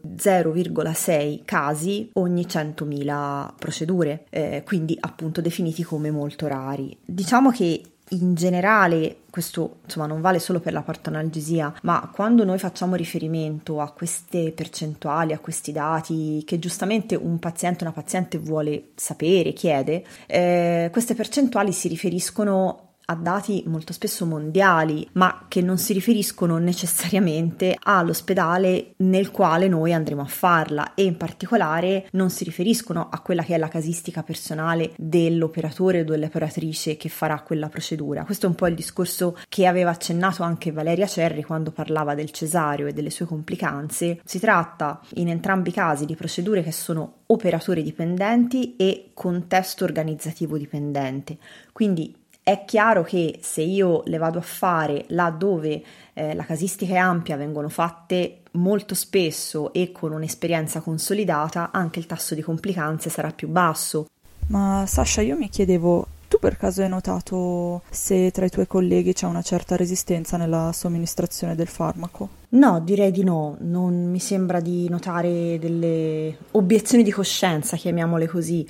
0,6 0.84 1.42
casi 1.46 2.10
ogni 2.14 2.46
100.000 2.46 3.54
procedure, 3.58 4.26
eh, 4.30 4.64
quindi 4.66 4.98
appunto 5.00 5.42
definiti 5.42 5.84
come 5.84 6.12
molto 6.12 6.48
rari. 6.48 6.96
Diciamo 7.04 7.52
che 7.52 7.82
in 8.10 8.36
generale, 8.36 9.22
questo 9.30 9.78
insomma 9.86 10.06
non 10.06 10.22
vale 10.22 10.40
solo 10.40 10.60
per 10.60 10.74
la 10.74 10.82
partonalgesia, 10.82 11.74
ma 11.84 12.10
quando 12.14 12.44
noi 12.44 12.60
facciamo 12.60 12.96
riferimento 12.96 13.80
a 13.80 13.92
queste 13.92 14.52
percentuali, 14.52 15.34
a 15.34 15.40
questi 15.40 15.72
dati 15.72 16.44
che 16.46 16.60
giustamente 16.60 17.16
un 17.16 17.40
paziente, 17.40 17.84
una 17.84 17.94
paziente 17.94 18.38
vuole 18.38 18.90
sapere, 18.96 19.54
chiede, 19.54 20.04
eh, 20.28 20.90
queste 20.92 21.16
percentuali 21.16 21.72
si 21.72 21.88
riferiscono 21.88 22.93
a 23.06 23.16
dati 23.16 23.64
molto 23.68 23.94
spesso 23.94 24.26
mondiali, 24.26 25.08
ma 25.14 25.46
che 25.48 25.62
non 25.62 25.78
si 25.78 25.94
riferiscono 25.94 26.58
necessariamente 26.58 27.78
all'ospedale 27.82 28.94
nel 28.98 29.32
quale 29.32 29.68
noi 29.68 29.94
andremo 29.94 30.22
a 30.22 30.26
farla 30.26 30.94
e 30.94 31.04
in 31.04 31.18
particolare 31.18 32.08
non 32.12 32.30
si 32.30 32.44
riferiscono 32.44 33.10
a 33.10 33.20
quella 33.20 33.44
che 33.44 33.56
è 33.56 33.58
la 33.58 33.68
casistica 33.68 34.24
personale 34.24 34.94
dell'operatore 34.98 36.02
o 36.02 36.04
dell'operatrice 36.04 36.98
che 36.98 37.10
farà 37.10 37.42
quella 37.42 37.70
procedura. 37.70 38.24
Questo 38.24 38.46
è 38.46 38.50
un 38.50 38.56
po' 38.56 38.68
il 38.68 38.76
discorso 38.76 39.38
che 39.50 39.66
aveva 39.66 39.92
accennato 39.92 40.44
anche 40.44 40.72
Valeria 40.72 41.08
Cerri 41.08 41.44
quando 41.44 41.72
parlava 41.72 42.16
del 42.16 42.32
cesareo 42.32 42.88
e 42.88 42.94
delle 42.94 43.10
sue 43.10 43.26
complicanze. 43.26 44.20
Si 44.24 44.40
tratta 44.40 45.02
in 45.16 45.30
entrambi 45.30 45.70
i 45.70 45.74
casi 45.74 46.06
di 46.06 46.16
procedure 46.16 46.64
che 46.64 46.72
sono 46.72 47.22
operatori 47.28 47.84
dipendenti 47.84 48.76
e 48.76 49.12
contesto 49.14 49.84
organizzativo 49.84 50.58
dipendente. 50.58 51.38
Quindi 51.72 52.22
è 52.44 52.66
chiaro 52.66 53.04
che 53.04 53.40
se 53.42 53.62
io 53.62 54.04
le 54.06 54.18
vado 54.18 54.38
a 54.38 54.42
fare 54.42 55.06
là 55.10 55.30
dove 55.30 55.82
eh, 56.14 56.36
la 56.36 56.44
casistica 56.44 56.94
è 56.94 56.98
ampia, 56.98 57.38
vengono 57.38 57.70
fatte 57.70 58.42
molto 58.52 58.94
spesso 58.96 59.72
e 59.72 59.92
con 59.94 60.12
un'esperienza 60.12 60.82
consolidata, 60.82 61.72
anche 61.72 62.00
il 62.00 62.06
tasso 62.06 62.36
di 62.36 62.42
complicanze 62.42 63.10
sarà 63.10 63.32
più 63.32 63.48
basso. 63.48 64.08
Ma 64.48 64.84
Sasha, 64.86 65.22
io 65.22 65.38
mi 65.38 65.48
chiedevo, 65.48 66.06
tu 66.28 66.38
per 66.38 66.58
caso 66.58 66.82
hai 66.82 66.90
notato 66.90 67.84
se 67.90 68.30
tra 68.32 68.46
i 68.46 68.50
tuoi 68.50 68.68
colleghi 68.68 69.14
c'è 69.14 69.26
una 69.26 69.42
certa 69.42 69.78
resistenza 69.78 70.36
nella 70.36 70.72
somministrazione 70.74 71.56
del 71.56 71.68
farmaco? 71.68 72.28
No, 72.50 72.82
direi 72.82 73.12
di 73.12 73.24
no, 73.24 73.56
non 73.62 74.12
mi 74.12 74.20
sembra 74.20 74.60
di 74.60 74.90
notare 74.90 75.58
delle 75.60 76.38
obiezioni 76.52 77.04
di 77.04 77.12
coscienza, 77.12 77.78
chiamiamole 77.78 78.28
così. 78.28 78.68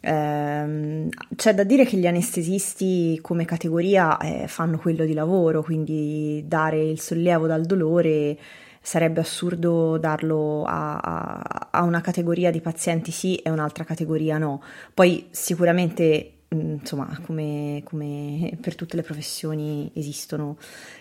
Eh, 0.00 1.08
c'è 1.36 1.54
da 1.54 1.64
dire 1.64 1.84
che 1.84 1.96
gli 1.96 2.06
anestesisti 2.06 3.18
come 3.20 3.44
categoria 3.44 4.16
eh, 4.18 4.48
fanno 4.48 4.78
quello 4.78 5.04
di 5.04 5.14
lavoro, 5.14 5.62
quindi 5.62 6.42
dare 6.46 6.82
il 6.82 7.00
sollievo 7.00 7.46
dal 7.46 7.66
dolore 7.66 8.38
sarebbe 8.82 9.20
assurdo 9.20 9.98
darlo 9.98 10.64
a, 10.64 10.98
a, 10.98 11.68
a 11.70 11.82
una 11.82 12.00
categoria 12.00 12.50
di 12.50 12.60
pazienti 12.60 13.10
sì 13.10 13.36
e 13.36 13.50
un'altra 13.50 13.84
categoria 13.84 14.38
no. 14.38 14.62
Poi 14.94 15.26
sicuramente 15.30 16.34
insomma, 16.52 17.20
come, 17.24 17.82
come, 17.84 18.56
per 18.60 18.74
tutte 18.74 18.96
le 18.96 19.02
professioni 19.02 19.90
esistono 19.94 20.56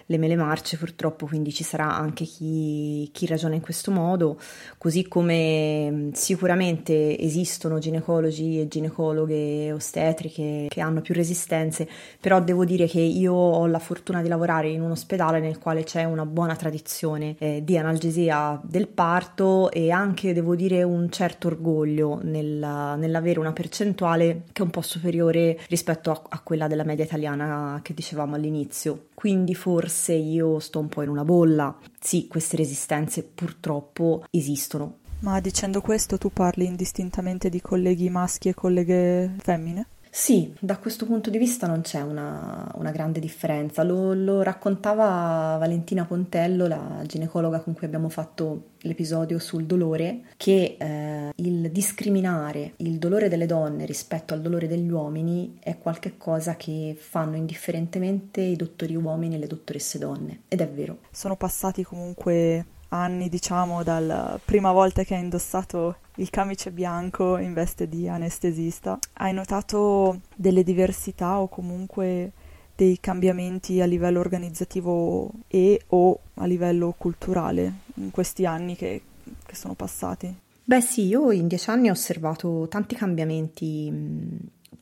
le 0.09 0.17
mele 0.17 0.35
marce 0.35 0.75
purtroppo, 0.75 1.27
quindi 1.27 1.51
ci 1.51 1.63
sarà 1.63 1.95
anche 1.95 2.25
chi, 2.25 3.07
chi 3.13 3.27
ragiona 3.27 3.53
in 3.53 3.61
questo 3.61 3.91
modo, 3.91 4.39
così 4.79 5.07
come 5.07 6.09
sicuramente 6.13 7.17
esistono 7.19 7.77
ginecologi 7.77 8.59
e 8.59 8.67
ginecologhe 8.67 9.71
ostetriche 9.71 10.65
che 10.67 10.81
hanno 10.81 11.01
più 11.01 11.13
resistenze, 11.13 11.87
però 12.19 12.41
devo 12.41 12.65
dire 12.65 12.87
che 12.87 12.99
io 12.99 13.33
ho 13.33 13.67
la 13.67 13.77
fortuna 13.77 14.23
di 14.23 14.27
lavorare 14.27 14.69
in 14.69 14.81
un 14.81 14.91
ospedale 14.91 15.39
nel 15.39 15.59
quale 15.59 15.83
c'è 15.83 16.05
una 16.05 16.25
buona 16.25 16.55
tradizione 16.55 17.35
eh, 17.37 17.61
di 17.63 17.77
analgesia 17.77 18.59
del 18.63 18.87
parto 18.87 19.69
e 19.69 19.91
anche 19.91 20.33
devo 20.33 20.55
dire 20.55 20.81
un 20.81 21.11
certo 21.11 21.47
orgoglio 21.47 22.19
nel, 22.23 22.95
nell'avere 22.97 23.39
una 23.39 23.53
percentuale 23.53 24.45
che 24.51 24.61
è 24.61 24.65
un 24.65 24.71
po' 24.71 24.81
superiore 24.81 25.59
rispetto 25.67 26.09
a, 26.09 26.19
a 26.29 26.39
quella 26.41 26.67
della 26.67 26.83
media 26.83 27.05
italiana 27.05 27.79
che 27.83 27.93
dicevamo 27.93 28.33
all'inizio. 28.33 29.08
Quindi 29.19 29.53
forse 29.53 30.13
io 30.13 30.59
sto 30.59 30.79
un 30.79 30.87
po' 30.87 31.01
in 31.01 31.09
una 31.09 31.25
bolla. 31.25 31.77
Sì, 31.99 32.27
queste 32.27 32.55
resistenze 32.55 33.21
purtroppo 33.23 34.23
esistono. 34.29 34.99
Ma 35.19 35.41
dicendo 35.41 35.81
questo 35.81 36.17
tu 36.17 36.31
parli 36.31 36.63
indistintamente 36.63 37.49
di 37.49 37.59
colleghi 37.59 38.09
maschi 38.09 38.47
e 38.47 38.53
colleghe 38.53 39.35
femmine? 39.39 39.87
Sì, 40.11 40.53
da 40.59 40.77
questo 40.77 41.05
punto 41.05 41.29
di 41.29 41.37
vista 41.37 41.67
non 41.67 41.81
c'è 41.81 42.01
una, 42.01 42.69
una 42.75 42.91
grande 42.91 43.19
differenza. 43.19 43.83
Lo, 43.83 44.13
lo, 44.13 44.41
raccontava 44.41 45.57
Valentina 45.59 46.05
Pontello, 46.05 46.67
la 46.67 47.01
ginecologa 47.05 47.59
con 47.59 47.73
cui 47.73 47.85
abbiamo 47.85 48.09
fatto 48.09 48.71
l'episodio 48.79 49.37
sul 49.37 49.65
dolore, 49.65 50.21
che 50.35 50.77
eh, 50.79 51.31
il 51.35 51.69
discriminare 51.71 52.73
il 52.77 52.97
dolore 52.97 53.29
delle 53.29 53.45
donne 53.45 53.85
rispetto 53.85 54.33
al 54.33 54.41
dolore 54.41 54.67
degli 54.67 54.89
uomini 54.89 55.57
è 55.59 55.77
qualcosa 55.77 56.55
che 56.55 56.97
fanno 56.99 57.35
indifferentemente 57.35 58.41
i 58.41 58.55
dottori 58.55 58.95
uomini 58.95 59.35
e 59.35 59.37
le 59.37 59.47
dottoresse 59.47 59.99
donne. 59.99 60.41
Ed 60.47 60.61
è 60.61 60.67
vero. 60.67 60.99
Sono 61.11 61.35
passati 61.35 61.83
comunque 61.83 62.65
anni, 62.89 63.29
diciamo, 63.29 63.83
dalla 63.83 64.39
prima 64.43 64.71
volta 64.71 65.03
che 65.03 65.15
hai 65.15 65.21
indossato 65.21 65.97
il 66.19 66.29
camice 66.29 66.71
bianco 66.71 67.37
in 67.37 67.53
veste 67.53 67.87
di 67.87 68.07
anestesista. 68.07 68.99
Hai 69.13 69.33
notato 69.33 70.21
delle 70.35 70.63
diversità 70.63 71.39
o 71.39 71.47
comunque 71.47 72.31
dei 72.75 72.99
cambiamenti 72.99 73.81
a 73.81 73.85
livello 73.85 74.19
organizzativo 74.19 75.31
e 75.47 75.81
o 75.87 76.19
a 76.35 76.45
livello 76.45 76.93
culturale 76.97 77.73
in 77.95 78.11
questi 78.11 78.45
anni 78.45 78.75
che, 78.75 79.01
che 79.45 79.55
sono 79.55 79.73
passati? 79.73 80.33
Beh 80.63 80.81
sì, 80.81 81.07
io 81.07 81.31
in 81.31 81.47
dieci 81.47 81.69
anni 81.69 81.89
ho 81.89 81.93
osservato 81.93 82.67
tanti 82.69 82.95
cambiamenti 82.95 83.91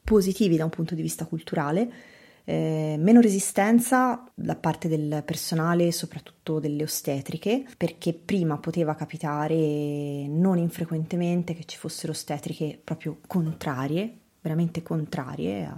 positivi 0.04 0.58
da 0.58 0.66
un 0.66 0.70
punto 0.70 0.96
di 0.96 1.02
vista 1.02 1.26
culturale 1.26 1.90
eh, 2.50 2.96
meno 2.98 3.20
resistenza 3.20 4.24
da 4.34 4.56
parte 4.56 4.88
del 4.88 5.22
personale, 5.26 5.92
soprattutto 5.92 6.60
delle 6.60 6.84
ostetriche, 6.84 7.66
perché 7.76 8.14
prima 8.14 8.58
poteva 8.58 8.96
capitare 8.96 10.28
non 10.30 10.58
infrequentemente 10.58 11.54
che 11.54 11.66
ci 11.66 11.78
fossero 11.78 12.14
ostetriche 12.14 12.80
proprio 12.82 13.18
contrarie 13.28 14.20
veramente 14.40 14.82
contrarie 14.82 15.70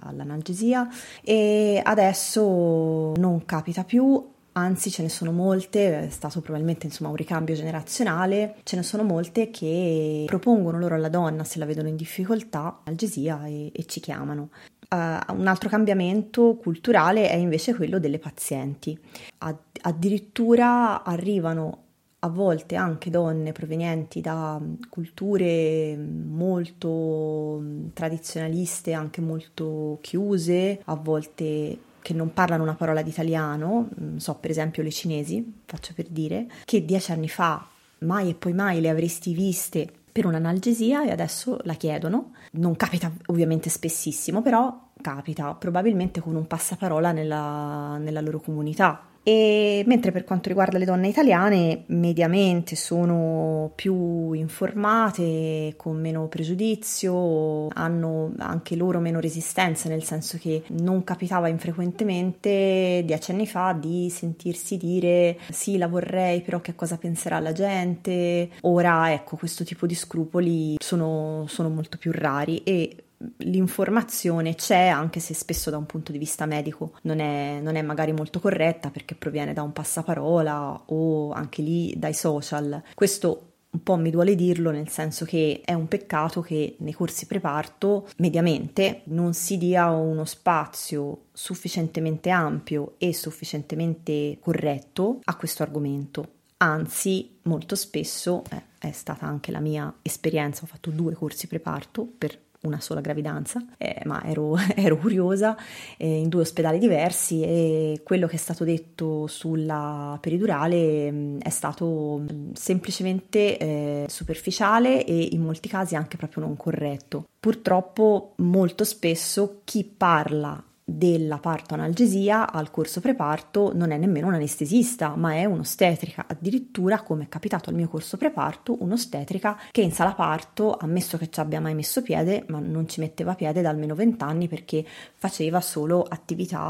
all'analgesia 0.00 0.88
e 1.22 1.80
adesso 1.84 3.12
non 3.14 3.44
capita 3.44 3.84
più 3.84 4.34
anzi 4.56 4.90
ce 4.90 5.02
ne 5.02 5.08
sono 5.08 5.32
molte, 5.32 6.06
è 6.06 6.08
stato 6.08 6.40
probabilmente 6.40 6.86
insomma 6.86 7.10
un 7.10 7.16
ricambio 7.16 7.54
generazionale, 7.54 8.56
ce 8.64 8.76
ne 8.76 8.82
sono 8.82 9.02
molte 9.02 9.50
che 9.50 10.24
propongono 10.26 10.78
loro 10.78 10.94
alla 10.94 11.10
donna 11.10 11.44
se 11.44 11.58
la 11.58 11.66
vedono 11.66 11.88
in 11.88 11.96
difficoltà 11.96 12.80
analgesia 12.84 13.46
e, 13.46 13.70
e 13.72 13.84
ci 13.84 14.00
chiamano. 14.00 14.48
Uh, 14.88 15.32
un 15.32 15.46
altro 15.48 15.68
cambiamento 15.68 16.56
culturale 16.56 17.28
è 17.28 17.34
invece 17.34 17.74
quello 17.74 17.98
delle 17.98 18.18
pazienti. 18.18 18.98
Ad- 19.38 19.56
addirittura 19.82 21.02
arrivano 21.02 21.86
a 22.20 22.28
volte 22.28 22.76
anche 22.76 23.10
donne 23.10 23.52
provenienti 23.52 24.20
da 24.20 24.58
mm, 24.60 24.74
culture 24.88 25.96
molto 25.96 27.58
mm, 27.60 27.88
tradizionaliste, 27.92 28.92
anche 28.92 29.20
molto 29.20 29.98
chiuse, 30.00 30.80
a 30.84 30.94
volte 30.94 31.78
che 32.00 32.14
non 32.14 32.32
parlano 32.32 32.62
una 32.62 32.74
parola 32.74 33.02
di 33.02 33.10
italiano, 33.10 33.88
non 33.96 34.20
so 34.20 34.34
per 34.36 34.50
esempio 34.50 34.82
le 34.82 34.92
cinesi, 34.92 35.60
faccio 35.64 35.92
per 35.94 36.06
dire, 36.08 36.46
che 36.64 36.84
dieci 36.84 37.10
anni 37.10 37.28
fa 37.28 37.66
mai 37.98 38.30
e 38.30 38.34
poi 38.34 38.52
mai 38.52 38.80
le 38.80 38.88
avresti 38.88 39.32
viste 39.32 39.92
per 40.16 40.24
un'analgesia 40.24 41.04
e 41.04 41.10
adesso 41.10 41.58
la 41.64 41.74
chiedono. 41.74 42.32
Non 42.52 42.74
capita 42.74 43.12
ovviamente 43.26 43.68
spessissimo, 43.68 44.40
però 44.40 44.88
capita 45.02 45.52
probabilmente 45.52 46.20
con 46.22 46.34
un 46.36 46.46
passaparola 46.46 47.12
nella, 47.12 47.98
nella 47.98 48.22
loro 48.22 48.40
comunità. 48.40 48.98
E 49.28 49.82
mentre 49.88 50.12
per 50.12 50.22
quanto 50.22 50.48
riguarda 50.48 50.78
le 50.78 50.84
donne 50.84 51.08
italiane, 51.08 51.82
mediamente 51.86 52.76
sono 52.76 53.72
più 53.74 54.30
informate, 54.34 55.74
con 55.76 56.00
meno 56.00 56.28
pregiudizio, 56.28 57.66
hanno 57.72 58.32
anche 58.38 58.76
loro 58.76 59.00
meno 59.00 59.18
resistenza, 59.18 59.88
nel 59.88 60.04
senso 60.04 60.38
che 60.38 60.62
non 60.78 61.02
capitava 61.02 61.48
infrequentemente 61.48 63.02
dieci 63.04 63.32
anni 63.32 63.48
fa 63.48 63.72
di 63.72 64.08
sentirsi 64.10 64.76
dire 64.76 65.36
sì, 65.50 65.76
la 65.76 65.88
vorrei, 65.88 66.40
però 66.42 66.60
che 66.60 66.76
cosa 66.76 66.96
penserà 66.96 67.40
la 67.40 67.50
gente. 67.50 68.50
Ora, 68.60 69.12
ecco, 69.12 69.36
questo 69.36 69.64
tipo 69.64 69.86
di 69.86 69.96
scrupoli 69.96 70.76
sono, 70.78 71.46
sono 71.48 71.68
molto 71.68 71.98
più 71.98 72.12
rari 72.12 72.62
e 72.62 73.05
l'informazione 73.38 74.54
c'è 74.54 74.86
anche 74.88 75.20
se 75.20 75.34
spesso 75.34 75.70
da 75.70 75.78
un 75.78 75.86
punto 75.86 76.12
di 76.12 76.18
vista 76.18 76.46
medico 76.46 76.92
non 77.02 77.20
è, 77.20 77.60
non 77.60 77.76
è, 77.76 77.82
magari 77.82 78.12
molto 78.12 78.40
corretta 78.40 78.90
perché 78.90 79.14
proviene 79.14 79.52
da 79.52 79.62
un 79.62 79.72
passaparola 79.72 80.82
o 80.86 81.32
anche 81.32 81.62
lì 81.62 81.94
dai 81.96 82.14
social. 82.14 82.82
Questo 82.94 83.52
un 83.76 83.82
po' 83.82 83.96
mi 83.96 84.10
duole 84.10 84.34
dirlo 84.34 84.70
nel 84.70 84.88
senso 84.88 85.26
che 85.26 85.60
è 85.62 85.74
un 85.74 85.86
peccato 85.86 86.40
che 86.40 86.76
nei 86.78 86.94
corsi 86.94 87.26
preparto 87.26 88.08
mediamente 88.16 89.02
non 89.04 89.34
si 89.34 89.58
dia 89.58 89.90
uno 89.90 90.24
spazio 90.24 91.26
sufficientemente 91.32 92.30
ampio 92.30 92.94
e 92.96 93.12
sufficientemente 93.12 94.38
corretto 94.40 95.20
a 95.24 95.36
questo 95.36 95.62
argomento. 95.62 96.30
Anzi, 96.58 97.36
molto 97.42 97.74
spesso 97.74 98.42
eh, 98.50 98.62
è 98.78 98.90
stata 98.92 99.26
anche 99.26 99.52
la 99.52 99.60
mia 99.60 99.94
esperienza, 100.00 100.64
ho 100.64 100.66
fatto 100.66 100.90
due 100.90 101.12
corsi 101.12 101.46
preparto 101.46 102.08
per 102.16 102.38
una 102.62 102.80
sola 102.80 103.00
gravidanza, 103.00 103.64
eh, 103.78 104.02
ma 104.04 104.22
ero, 104.24 104.56
ero 104.74 104.96
curiosa 104.96 105.56
eh, 105.96 106.18
in 106.18 106.28
due 106.28 106.42
ospedali 106.42 106.78
diversi 106.78 107.42
e 107.42 108.00
quello 108.04 108.26
che 108.26 108.36
è 108.36 108.38
stato 108.38 108.64
detto 108.64 109.26
sulla 109.26 110.18
peridurale 110.20 111.10
mh, 111.10 111.16
mm, 111.16 111.38
è 111.40 111.50
stato 111.50 112.18
mh, 112.18 112.32
mm, 112.32 112.52
semplicemente 112.52 113.58
eh, 113.58 114.04
superficiale 114.08 115.04
e 115.04 115.28
in 115.32 115.42
molti 115.42 115.68
casi 115.68 115.94
anche 115.96 116.16
proprio 116.16 116.44
non 116.44 116.56
corretto. 116.56 117.24
Purtroppo 117.38 118.32
molto 118.36 118.84
spesso 118.84 119.60
chi 119.64 119.84
parla 119.84 120.62
della 120.88 121.38
parto-analgesia 121.38 122.52
al 122.52 122.70
corso 122.70 123.00
preparto 123.00 123.72
non 123.74 123.90
è 123.90 123.96
nemmeno 123.96 124.28
un 124.28 124.34
anestesista, 124.34 125.16
ma 125.16 125.32
è 125.34 125.44
un'ostetrica. 125.44 126.26
Addirittura, 126.28 127.02
come 127.02 127.24
è 127.24 127.28
capitato 127.28 127.70
al 127.70 127.76
mio 127.76 127.88
corso 127.88 128.16
preparto, 128.16 128.76
un'ostetrica 128.78 129.58
che 129.72 129.80
in 129.80 129.90
sala 129.90 130.14
parto, 130.14 130.76
ammesso 130.76 131.18
che 131.18 131.28
ci 131.28 131.40
abbia 131.40 131.60
mai 131.60 131.74
messo 131.74 132.02
piede, 132.02 132.44
ma 132.48 132.60
non 132.60 132.88
ci 132.88 133.00
metteva 133.00 133.34
piede 133.34 133.62
da 133.62 133.70
almeno 133.70 133.96
vent'anni 133.96 134.46
perché 134.46 134.86
faceva 135.14 135.60
solo 135.60 136.04
attività 136.04 136.60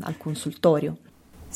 al 0.00 0.16
consultorio. 0.16 0.96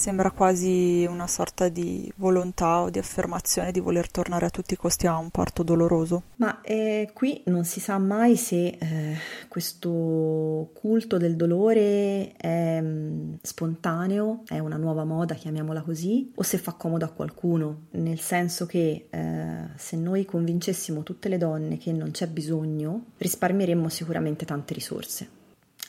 Sembra 0.00 0.30
quasi 0.30 1.06
una 1.06 1.26
sorta 1.26 1.68
di 1.68 2.10
volontà 2.16 2.80
o 2.80 2.88
di 2.88 2.98
affermazione 2.98 3.70
di 3.70 3.80
voler 3.80 4.10
tornare 4.10 4.46
a 4.46 4.48
tutti 4.48 4.72
i 4.72 4.76
costi 4.78 5.06
a 5.06 5.18
un 5.18 5.28
parto 5.28 5.62
doloroso. 5.62 6.22
Ma 6.36 6.62
eh, 6.62 7.10
qui 7.12 7.42
non 7.48 7.66
si 7.66 7.80
sa 7.80 7.98
mai 7.98 8.34
se 8.36 8.78
eh, 8.80 9.16
questo 9.48 10.70
culto 10.72 11.18
del 11.18 11.36
dolore 11.36 12.32
è 12.32 12.80
mh, 12.80 12.86
mm, 12.86 13.34
spontaneo, 13.42 14.44
è 14.46 14.58
una 14.58 14.78
nuova 14.78 15.04
moda, 15.04 15.34
chiamiamola 15.34 15.82
così, 15.82 16.32
o 16.34 16.42
se 16.42 16.56
fa 16.56 16.72
comodo 16.72 17.04
a 17.04 17.10
qualcuno, 17.10 17.88
nel 17.90 18.20
senso 18.20 18.64
che 18.64 19.08
eh, 19.10 19.56
se 19.76 19.96
noi 19.98 20.24
convincessimo 20.24 21.02
tutte 21.02 21.28
le 21.28 21.36
donne 21.36 21.76
che 21.76 21.92
non 21.92 22.10
c'è 22.10 22.26
bisogno, 22.26 23.08
risparmieremmo 23.18 23.90
sicuramente 23.90 24.46
tante 24.46 24.72
risorse. 24.72 25.39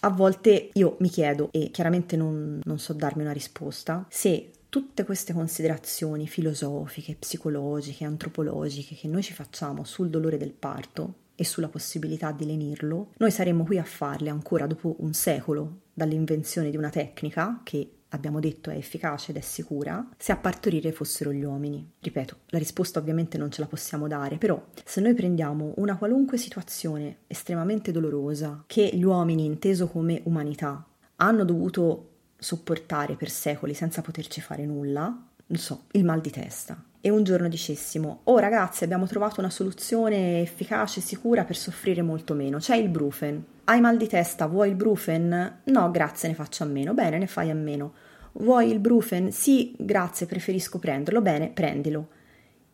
A 0.03 0.09
volte 0.09 0.71
io 0.73 0.97
mi 0.99 1.09
chiedo, 1.09 1.49
e 1.51 1.69
chiaramente 1.69 2.17
non, 2.17 2.59
non 2.63 2.79
so 2.79 2.93
darmi 2.93 3.21
una 3.21 3.31
risposta, 3.31 4.05
se 4.09 4.49
tutte 4.67 5.03
queste 5.03 5.31
considerazioni 5.31 6.27
filosofiche, 6.27 7.15
psicologiche, 7.15 8.03
antropologiche 8.03 8.95
che 8.95 9.07
noi 9.07 9.21
ci 9.21 9.33
facciamo 9.33 9.83
sul 9.83 10.09
dolore 10.09 10.37
del 10.37 10.53
parto 10.53 11.15
e 11.35 11.43
sulla 11.43 11.67
possibilità 11.67 12.31
di 12.31 12.45
lenirlo, 12.45 13.11
noi 13.17 13.29
saremmo 13.29 13.63
qui 13.63 13.77
a 13.77 13.83
farle 13.83 14.31
ancora 14.31 14.65
dopo 14.65 14.95
un 14.99 15.13
secolo 15.13 15.81
dall'invenzione 15.93 16.71
di 16.71 16.77
una 16.77 16.89
tecnica 16.89 17.61
che 17.63 18.00
abbiamo 18.11 18.39
detto 18.39 18.69
è 18.69 18.75
efficace 18.75 19.31
ed 19.31 19.37
è 19.37 19.41
sicura, 19.41 20.07
se 20.17 20.31
a 20.31 20.37
partorire 20.37 20.91
fossero 20.91 21.31
gli 21.31 21.43
uomini. 21.43 21.93
Ripeto, 21.99 22.37
la 22.47 22.57
risposta 22.57 22.99
ovviamente 22.99 23.37
non 23.37 23.51
ce 23.51 23.61
la 23.61 23.67
possiamo 23.67 24.07
dare, 24.07 24.37
però 24.37 24.63
se 24.83 25.01
noi 25.01 25.13
prendiamo 25.13 25.73
una 25.77 25.97
qualunque 25.97 26.37
situazione 26.37 27.19
estremamente 27.27 27.91
dolorosa 27.91 28.63
che 28.67 28.89
gli 28.93 29.03
uomini, 29.03 29.45
inteso 29.45 29.87
come 29.87 30.21
umanità, 30.25 30.85
hanno 31.17 31.45
dovuto 31.45 32.07
sopportare 32.37 33.15
per 33.15 33.29
secoli 33.29 33.73
senza 33.73 34.01
poterci 34.01 34.41
fare 34.41 34.65
nulla, 34.65 35.05
non 35.45 35.59
so, 35.59 35.85
il 35.91 36.03
mal 36.03 36.21
di 36.21 36.31
testa. 36.31 36.83
E 37.03 37.09
un 37.09 37.23
giorno 37.23 37.47
dicessimo, 37.47 38.21
oh 38.25 38.37
ragazzi 38.37 38.83
abbiamo 38.83 39.07
trovato 39.07 39.39
una 39.39 39.49
soluzione 39.49 40.41
efficace 40.41 40.99
e 40.99 41.03
sicura 41.03 41.43
per 41.45 41.57
soffrire 41.57 42.03
molto 42.03 42.35
meno, 42.35 42.59
c'è 42.59 42.75
il 42.75 42.89
Brufen. 42.89 43.43
Hai 43.63 43.81
mal 43.81 43.97
di 43.97 44.07
testa, 44.07 44.45
vuoi 44.45 44.69
il 44.69 44.75
Brufen? 44.75 45.61
No, 45.63 45.89
grazie, 45.89 46.29
ne 46.29 46.35
faccio 46.35 46.63
a 46.63 46.67
meno. 46.67 46.93
Bene, 46.93 47.17
ne 47.17 47.25
fai 47.25 47.49
a 47.49 47.55
meno. 47.55 47.93
Vuoi 48.33 48.69
il 48.69 48.79
Brufen? 48.79 49.31
Sì, 49.31 49.73
grazie, 49.77 50.27
preferisco 50.27 50.77
prenderlo. 50.77 51.21
Bene, 51.21 51.49
prendilo. 51.49 52.09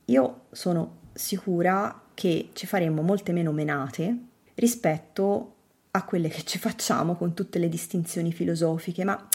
Io 0.06 0.48
sono 0.52 0.98
sicura 1.14 2.02
che 2.14 2.50
ci 2.52 2.66
faremmo 2.66 3.02
molte 3.04 3.32
meno 3.32 3.54
menate 3.54 4.18
rispetto 4.56 5.54
a 5.92 6.04
quelle 6.04 6.28
che 6.28 6.44
ci 6.44 6.58
facciamo 6.58 7.16
con 7.16 7.34
tutte 7.34 7.60
le 7.60 7.70
distinzioni 7.70 8.34
filosofiche, 8.34 9.04
ma 9.04 9.28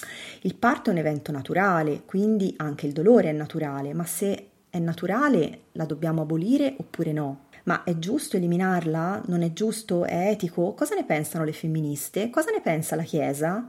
il 0.42 0.54
parto 0.54 0.90
è 0.90 0.92
un 0.92 0.98
evento 0.98 1.32
naturale, 1.32 2.02
quindi 2.04 2.54
anche 2.58 2.86
il 2.86 2.92
dolore 2.92 3.30
è 3.30 3.32
naturale, 3.32 3.94
ma 3.94 4.04
se 4.04 4.48
è 4.72 4.78
naturale 4.78 5.64
la 5.72 5.84
dobbiamo 5.84 6.22
abolire 6.22 6.74
oppure 6.78 7.12
no? 7.12 7.44
Ma 7.64 7.84
è 7.84 7.98
giusto 7.98 8.38
eliminarla? 8.38 9.20
Non 9.26 9.42
è 9.42 9.52
giusto? 9.52 10.06
È 10.06 10.30
etico? 10.30 10.72
Cosa 10.72 10.94
ne 10.94 11.04
pensano 11.04 11.44
le 11.44 11.52
femministe? 11.52 12.30
Cosa 12.30 12.50
ne 12.50 12.62
pensa 12.62 12.96
la 12.96 13.02
Chiesa? 13.02 13.66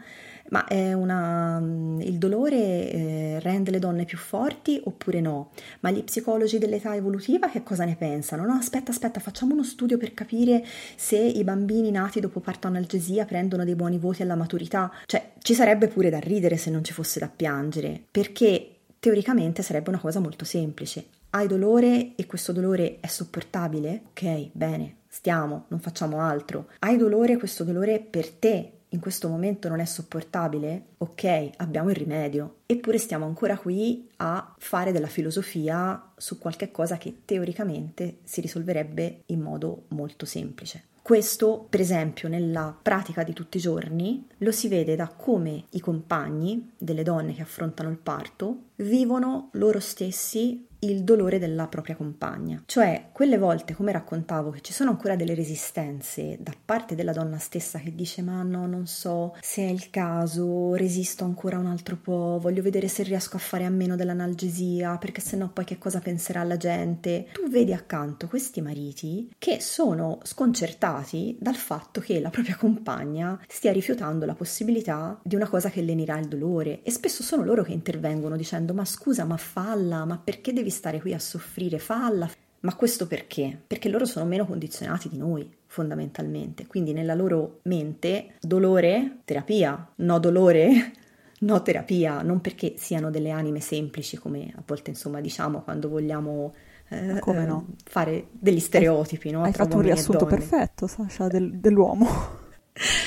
Ma 0.49 0.65
una, 0.69 1.59
mm, 1.59 1.99
il 2.01 2.17
dolore 2.17 2.55
eh, 2.89 3.39
rende 3.41 3.71
le 3.71 3.79
donne 3.79 4.05
più 4.05 4.17
forti 4.17 4.79
oppure 4.85 5.19
no? 5.19 5.51
Ma 5.81 5.91
gli 5.91 6.03
psicologi 6.03 6.57
dell'età 6.57 6.95
evolutiva 6.95 7.49
che 7.49 7.63
cosa 7.63 7.83
ne 7.83 7.97
pensano? 7.97 8.45
No, 8.45 8.53
aspetta, 8.53 8.91
aspetta, 8.91 9.19
facciamo 9.19 9.53
uno 9.53 9.63
studio 9.63 9.97
per 9.97 10.13
capire 10.13 10.63
se 10.95 11.17
i 11.17 11.43
bambini 11.43 11.91
nati 11.91 12.21
dopo 12.21 12.39
parto-analgesia 12.39 13.25
prendono 13.25 13.65
dei 13.65 13.75
buoni 13.75 13.97
voti 13.97 14.21
alla 14.21 14.35
maturità. 14.35 14.89
Cioè, 15.05 15.33
ci 15.39 15.53
sarebbe 15.53 15.87
pure 15.89 16.09
da 16.09 16.19
ridere 16.19 16.55
se 16.55 16.69
non 16.69 16.81
ci 16.81 16.93
fosse 16.93 17.19
da 17.19 17.29
piangere, 17.33 18.01
perché 18.09 18.72
teoricamente 19.03 19.63
sarebbe 19.63 19.89
una 19.89 19.99
cosa 19.99 20.21
molto 20.21 20.45
semplice. 20.45 21.07
Hai 21.31 21.45
dolore 21.45 22.15
e 22.15 22.25
questo 22.25 22.53
dolore 22.53 23.01
è 23.01 23.07
sopportabile? 23.07 24.03
Ok, 24.11 24.51
bene, 24.53 24.99
stiamo, 25.09 25.65
non 25.67 25.81
facciamo 25.81 26.21
altro. 26.21 26.69
Hai 26.79 26.95
dolore 26.95 27.33
e 27.33 27.37
questo 27.37 27.65
dolore 27.65 27.99
per 27.99 28.29
te 28.29 28.71
in 28.87 29.01
questo 29.01 29.27
momento 29.27 29.67
non 29.67 29.81
è 29.81 29.85
sopportabile? 29.85 30.85
Ok, 30.99 31.49
abbiamo 31.57 31.89
il 31.89 31.97
rimedio. 31.97 32.59
Eppure 32.65 32.97
stiamo 32.97 33.25
ancora 33.25 33.57
qui 33.57 34.07
a 34.17 34.55
fare 34.57 34.93
della 34.93 35.07
filosofia 35.07 36.11
su 36.15 36.37
qualche 36.37 36.71
cosa 36.71 36.95
che 36.95 37.23
teoricamente 37.25 38.19
si 38.23 38.39
risolverebbe 38.39 39.23
in 39.25 39.41
modo 39.41 39.83
molto 39.89 40.25
semplice. 40.25 40.91
Questo, 41.03 41.67
per 41.69 41.81
esempio, 41.81 42.29
nella 42.29 42.73
pratica 42.81 43.23
di 43.23 43.33
tutti 43.33 43.57
i 43.57 43.59
giorni 43.59 44.25
lo 44.37 44.53
si 44.53 44.69
vede 44.69 44.95
da 44.95 45.09
come 45.09 45.65
i 45.71 45.81
compagni 45.81 46.71
delle 46.77 47.03
donne 47.03 47.33
che 47.33 47.41
affrontano 47.41 47.89
il 47.89 47.97
parto 47.97 48.69
vivono 48.77 49.49
loro 49.55 49.81
stessi 49.81 50.65
il 50.89 51.03
dolore 51.03 51.39
della 51.39 51.67
propria 51.67 51.95
compagna. 51.95 52.61
Cioè, 52.65 53.09
quelle 53.11 53.37
volte, 53.37 53.73
come 53.73 53.91
raccontavo, 53.91 54.51
che 54.51 54.61
ci 54.61 54.73
sono 54.73 54.89
ancora 54.89 55.15
delle 55.15 55.33
resistenze 55.33 56.37
da 56.39 56.53
parte 56.63 56.95
della 56.95 57.13
donna 57.13 57.37
stessa 57.37 57.79
che 57.79 57.93
dice 57.95 58.21
ma 58.21 58.41
no, 58.43 58.65
non 58.67 58.87
so 58.87 59.35
se 59.41 59.63
è 59.63 59.69
il 59.69 59.89
caso, 59.89 60.75
resisto 60.75 61.23
ancora 61.23 61.57
un 61.57 61.67
altro 61.67 61.97
po', 61.97 62.39
voglio 62.41 62.61
vedere 62.61 62.87
se 62.87 63.03
riesco 63.03 63.37
a 63.37 63.39
fare 63.39 63.65
a 63.65 63.69
meno 63.69 63.95
dell'analgesia, 63.95 64.97
perché 64.97 65.21
sennò 65.21 65.49
poi 65.49 65.65
che 65.65 65.77
cosa 65.77 65.99
penserà 65.99 66.43
la 66.43 66.57
gente. 66.57 67.27
Tu 67.33 67.49
vedi 67.49 67.73
accanto 67.73 68.27
questi 68.27 68.61
mariti 68.61 69.31
che 69.37 69.59
sono 69.59 70.19
sconcertati 70.23 71.37
dal 71.39 71.55
fatto 71.55 72.01
che 72.01 72.19
la 72.19 72.29
propria 72.29 72.55
compagna 72.55 73.39
stia 73.47 73.71
rifiutando 73.71 74.25
la 74.25 74.33
possibilità 74.33 75.19
di 75.23 75.35
una 75.35 75.47
cosa 75.47 75.69
che 75.69 75.81
lenirà 75.81 76.17
il 76.17 76.27
dolore 76.27 76.81
e 76.83 76.91
spesso 76.91 77.23
sono 77.23 77.43
loro 77.43 77.63
che 77.63 77.71
intervengono 77.71 78.35
dicendo 78.35 78.73
ma 78.73 78.85
scusa, 78.85 79.25
ma 79.25 79.37
falla, 79.37 80.05
ma 80.05 80.17
perché 80.17 80.53
devi 80.53 80.69
stare 80.73 80.99
qui 80.99 81.13
a 81.13 81.19
soffrire, 81.19 81.79
falla. 81.79 82.29
Ma 82.61 82.75
questo 82.75 83.07
perché? 83.07 83.57
Perché 83.65 83.89
loro 83.89 84.05
sono 84.05 84.25
meno 84.25 84.45
condizionati 84.45 85.09
di 85.09 85.17
noi, 85.17 85.49
fondamentalmente. 85.67 86.65
Quindi 86.65 86.93
nella 86.93 87.13
loro 87.13 87.59
mente 87.63 88.35
dolore, 88.39 89.19
terapia, 89.25 89.91
no 89.95 90.19
dolore, 90.19 90.93
no 91.39 91.61
terapia, 91.61 92.21
non 92.21 92.41
perché 92.41 92.73
siano 92.77 93.09
delle 93.09 93.31
anime 93.31 93.59
semplici 93.59 94.17
come 94.17 94.53
a 94.55 94.63
volte 94.65 94.91
insomma 94.91 95.19
diciamo 95.19 95.61
quando 95.61 95.89
vogliamo 95.89 96.53
eh, 96.87 97.19
no? 97.45 97.67
fare 97.83 98.27
degli 98.31 98.59
stereotipi. 98.59 99.31
No? 99.31 99.43
Hai 99.43 99.53
fatto 99.53 99.75
un 99.75 99.81
riassunto 99.81 100.25
perfetto, 100.25 100.87
Sasha, 100.87 101.27
del, 101.27 101.59
dell'uomo. 101.59 102.07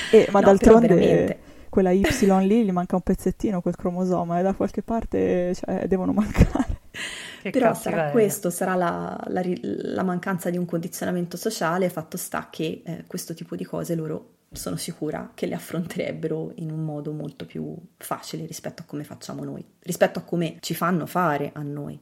E, 0.09 0.25
ma 0.31 0.39
no, 0.39 0.45
d'altronde 0.45 1.37
quella 1.69 1.91
Y 1.91 2.01
lì 2.47 2.63
gli 2.63 2.71
manca 2.71 2.95
un 2.95 3.01
pezzettino, 3.01 3.61
quel 3.61 3.75
cromosoma, 3.75 4.39
e 4.39 4.41
da 4.41 4.53
qualche 4.53 4.81
parte 4.81 5.53
cioè, 5.53 5.85
devono 5.87 6.13
mancare. 6.13 6.79
Che 7.51 7.59
Però 7.59 7.73
sarà 7.73 8.09
questo, 8.09 8.49
sarà 8.49 8.75
la, 8.75 9.17
la, 9.27 9.41
la, 9.45 10.03
mancanza 10.03 10.49
di 10.49 10.57
un 10.57 10.65
condizionamento 10.65 11.37
sociale, 11.37 11.89
fatto 11.89 12.17
sta 12.17 12.47
che 12.49 12.81
eh, 12.85 13.03
questo 13.07 13.33
tipo 13.33 13.55
di 13.55 13.63
cose 13.63 13.95
loro 13.95 14.33
sono 14.51 14.75
sicura 14.75 15.31
che 15.33 15.45
le 15.45 15.55
affronterebbero 15.55 16.51
in 16.55 16.71
un 16.71 16.83
modo 16.83 17.11
molto 17.11 17.45
più 17.45 17.75
facile 17.97 18.45
rispetto 18.45 18.81
a 18.81 18.85
come 18.85 19.03
facciamo 19.03 19.43
noi, 19.43 19.63
rispetto 19.79 20.19
a 20.19 20.23
come 20.23 20.57
ci 20.59 20.73
fanno 20.73 21.05
fare 21.05 21.51
a 21.53 21.61
noi. 21.61 21.99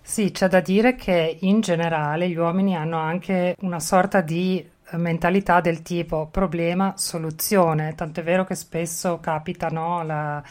Sì, 0.00 0.30
c'è 0.30 0.48
da 0.48 0.60
dire 0.60 0.94
che 0.94 1.36
in 1.40 1.60
generale 1.60 2.30
gli 2.30 2.36
uomini 2.36 2.74
hanno 2.74 2.98
anche 2.98 3.54
una 3.60 3.80
sorta 3.80 4.22
di 4.22 4.66
mentalità 4.92 5.60
del 5.60 5.82
tipo 5.82 6.28
problema, 6.28 6.94
soluzione, 6.96 7.94
tanto 7.94 8.20
è 8.20 8.22
vero 8.22 8.44
che 8.44 8.54
spesso 8.54 9.20
capita, 9.20 9.68
no, 9.68 10.02
la, 10.02 10.42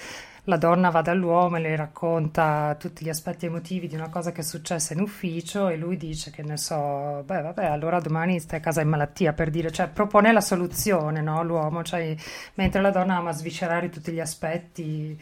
la 0.47 0.57
donna 0.57 0.89
va 0.89 1.01
dall'uomo 1.01 1.57
e 1.57 1.59
le 1.59 1.75
racconta 1.75 2.75
tutti 2.79 3.03
gli 3.03 3.09
aspetti 3.09 3.45
emotivi 3.45 3.87
di 3.87 3.95
una 3.95 4.09
cosa 4.09 4.31
che 4.31 4.41
è 4.41 4.43
successa 4.43 4.93
in 4.93 5.01
ufficio 5.01 5.67
e 5.67 5.75
lui 5.75 5.97
dice 5.97 6.31
che 6.31 6.41
ne 6.41 6.55
so, 6.55 7.21
beh 7.25 7.41
vabbè 7.41 7.65
allora 7.65 7.99
domani 7.99 8.39
stai 8.39 8.59
a 8.59 8.61
casa 8.61 8.79
in 8.79 8.87
malattia 8.87 9.33
per 9.33 9.49
dire, 9.49 9.71
cioè 9.71 9.89
propone 9.89 10.31
la 10.31 10.39
soluzione, 10.39 11.21
no, 11.21 11.43
l'uomo, 11.43 11.83
cioè, 11.83 12.15
mentre 12.55 12.81
la 12.81 12.91
donna 12.91 13.17
ama 13.17 13.33
sviscerare 13.33 13.89
tutti 13.89 14.13
gli 14.13 14.21
aspetti 14.21 15.21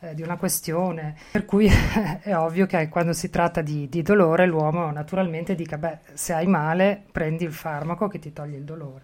eh, 0.00 0.14
di 0.14 0.22
una 0.22 0.36
questione, 0.36 1.16
per 1.32 1.44
cui 1.44 1.66
è 2.22 2.36
ovvio 2.36 2.66
che 2.66 2.88
quando 2.88 3.12
si 3.12 3.28
tratta 3.28 3.62
di, 3.62 3.88
di, 3.88 4.02
dolore 4.02 4.46
l'uomo 4.46 4.92
naturalmente 4.92 5.56
dica, 5.56 5.78
beh, 5.78 5.98
se 6.12 6.32
hai 6.32 6.46
male 6.46 7.02
prendi 7.10 7.42
il 7.42 7.52
farmaco 7.52 8.06
che 8.06 8.20
ti 8.20 8.32
toglie 8.32 8.58
il 8.58 8.64
dolore. 8.64 9.02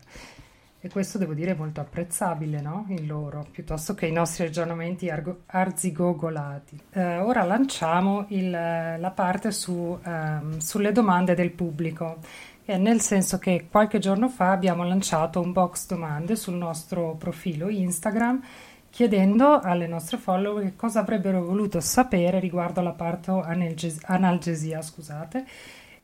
E 0.87 0.89
questo 0.89 1.19
devo 1.19 1.35
dire 1.35 1.51
è 1.51 1.57
molto 1.57 1.81
apprezzabile 1.81 2.61
no? 2.61 2.85
in 2.91 3.09
loro, 3.09 3.45
piuttosto 3.51 3.93
che 3.95 4.07
i 4.07 4.13
nostri 4.13 4.45
ragionamenti 4.45 5.11
argo- 5.11 5.41
arzigogolati. 5.47 6.81
Eh, 6.93 7.19
ora 7.19 7.43
lanciamo 7.43 8.27
il, 8.29 8.49
la 8.53 9.13
parte 9.13 9.51
su, 9.51 9.99
ehm, 10.01 10.59
sulle 10.59 10.93
domande 10.93 11.35
del 11.35 11.51
pubblico. 11.51 12.19
Eh, 12.65 12.79
nel 12.79 13.01
senso 13.01 13.41
che 13.41 13.67
qualche 13.69 13.99
giorno 13.99 14.29
fa 14.29 14.53
abbiamo 14.53 14.85
lanciato 14.85 15.41
un 15.41 15.51
box 15.51 15.89
domande 15.89 16.37
sul 16.37 16.55
nostro 16.55 17.17
profilo 17.19 17.69
Instagram 17.69 18.41
chiedendo 18.89 19.59
alle 19.59 19.89
nostre 19.89 20.19
follower 20.19 20.63
che 20.63 20.77
cosa 20.77 21.01
avrebbero 21.01 21.45
voluto 21.45 21.81
sapere 21.81 22.39
riguardo 22.39 22.81
la 22.81 22.93
parte 22.93 23.33
analges- 23.33 24.05
analgesia, 24.05 24.81
scusate, 24.83 25.45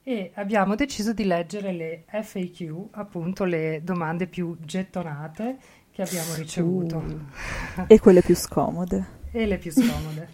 e 0.02 0.32
abbiamo 0.34 0.74
deciso 0.74 1.12
di 1.12 1.24
leggere 1.24 1.72
le 1.72 2.04
FAQ, 2.06 2.88
appunto 2.92 3.44
le 3.44 3.82
domande 3.84 4.26
più 4.26 4.56
gettonate 4.60 5.56
che 5.92 6.02
abbiamo 6.02 6.34
ricevuto. 6.34 6.96
Uh, 6.96 7.84
e 7.86 8.00
quelle 8.00 8.22
più 8.22 8.34
scomode. 8.34 9.20
e 9.30 9.46
le 9.46 9.58
più 9.58 9.70
scomode. 9.70 10.28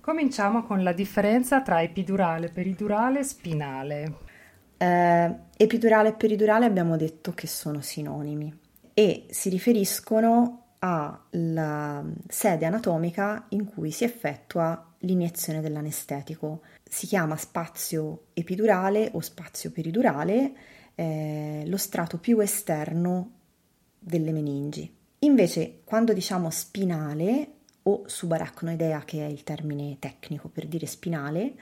Cominciamo 0.00 0.64
con 0.64 0.82
la 0.82 0.92
differenza 0.92 1.62
tra 1.62 1.82
epidurale, 1.82 2.48
peridurale 2.48 3.20
e 3.20 3.24
spinale. 3.24 4.14
Eh, 4.76 5.34
epidurale 5.56 6.10
e 6.10 6.12
peridurale 6.14 6.66
abbiamo 6.66 6.96
detto 6.96 7.32
che 7.32 7.46
sono 7.46 7.80
sinonimi 7.80 8.52
e 8.92 9.26
si 9.30 9.48
riferiscono 9.48 10.64
alla 10.80 12.04
sede 12.28 12.66
anatomica 12.66 13.46
in 13.50 13.64
cui 13.64 13.90
si 13.90 14.04
effettua 14.04 14.92
l'iniezione 14.98 15.60
dell'anestetico. 15.60 16.60
Si 16.94 17.08
chiama 17.08 17.36
spazio 17.36 18.26
epidurale 18.34 19.10
o 19.14 19.20
spazio 19.20 19.72
peridurale, 19.72 20.52
eh, 20.94 21.64
lo 21.66 21.76
strato 21.76 22.18
più 22.18 22.38
esterno 22.38 23.32
delle 23.98 24.30
meningi. 24.30 24.88
Invece, 25.18 25.80
quando 25.82 26.12
diciamo 26.12 26.50
spinale 26.50 27.48
o 27.82 28.04
subaracnoidea, 28.06 29.02
che 29.04 29.26
è 29.26 29.28
il 29.28 29.42
termine 29.42 29.96
tecnico 29.98 30.46
per 30.46 30.68
dire 30.68 30.86
spinale, 30.86 31.54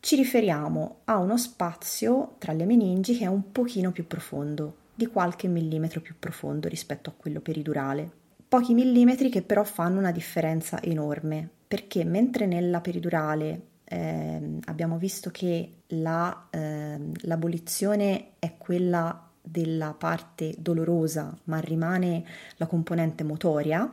ci 0.00 0.16
riferiamo 0.16 1.00
a 1.04 1.18
uno 1.18 1.36
spazio 1.36 2.36
tra 2.38 2.54
le 2.54 2.64
meningi 2.64 3.18
che 3.18 3.24
è 3.24 3.28
un 3.28 3.52
pochino 3.52 3.92
più 3.92 4.06
profondo, 4.06 4.76
di 4.94 5.04
qualche 5.08 5.46
millimetro 5.46 6.00
più 6.00 6.14
profondo 6.18 6.68
rispetto 6.68 7.10
a 7.10 7.14
quello 7.14 7.42
peridurale 7.42 8.22
pochi 8.54 8.72
millimetri 8.72 9.30
che 9.30 9.42
però 9.42 9.64
fanno 9.64 9.98
una 9.98 10.12
differenza 10.12 10.80
enorme, 10.80 11.48
perché 11.66 12.04
mentre 12.04 12.46
nella 12.46 12.80
peridurale 12.80 13.60
eh, 13.84 14.58
abbiamo 14.64 14.98
visto 14.98 15.30
che 15.30 15.82
la, 15.88 16.46
eh, 16.50 16.98
l'abolizione 17.22 18.32
è 18.38 18.56
quella 18.56 19.30
della 19.40 19.94
parte 19.96 20.54
dolorosa, 20.58 21.36
ma 21.44 21.58
rimane 21.58 22.24
la 22.56 22.66
componente 22.66 23.24
motoria, 23.24 23.88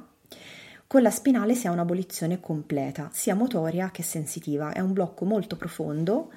con 0.88 1.02
la 1.02 1.10
spinale 1.10 1.56
si 1.56 1.68
ha 1.68 1.72
un'abolizione 1.72 2.40
completa, 2.40 3.10
sia 3.14 3.34
motoria 3.34 3.92
che 3.92 4.04
sensitiva. 4.04 4.74
È 4.74 4.80
un 4.80 4.92
blocco 4.92 5.24
molto 5.24 5.56
profondo 5.56 6.32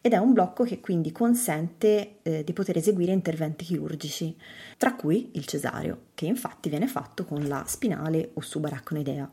ed 0.00 0.12
è 0.12 0.16
un 0.16 0.32
blocco 0.32 0.64
che 0.64 0.80
quindi 0.80 1.12
consente 1.12 2.20
eh, 2.22 2.44
di 2.44 2.52
poter 2.54 2.78
eseguire 2.78 3.12
interventi 3.12 3.64
chirurgici, 3.64 4.34
tra 4.78 4.94
cui 4.94 5.32
il 5.34 5.44
cesareo, 5.44 6.04
che 6.14 6.24
infatti 6.24 6.70
viene 6.70 6.86
fatto 6.86 7.24
con 7.24 7.46
la 7.48 7.64
spinale 7.66 8.30
o 8.34 8.40
subaracnoidea. 8.40 9.30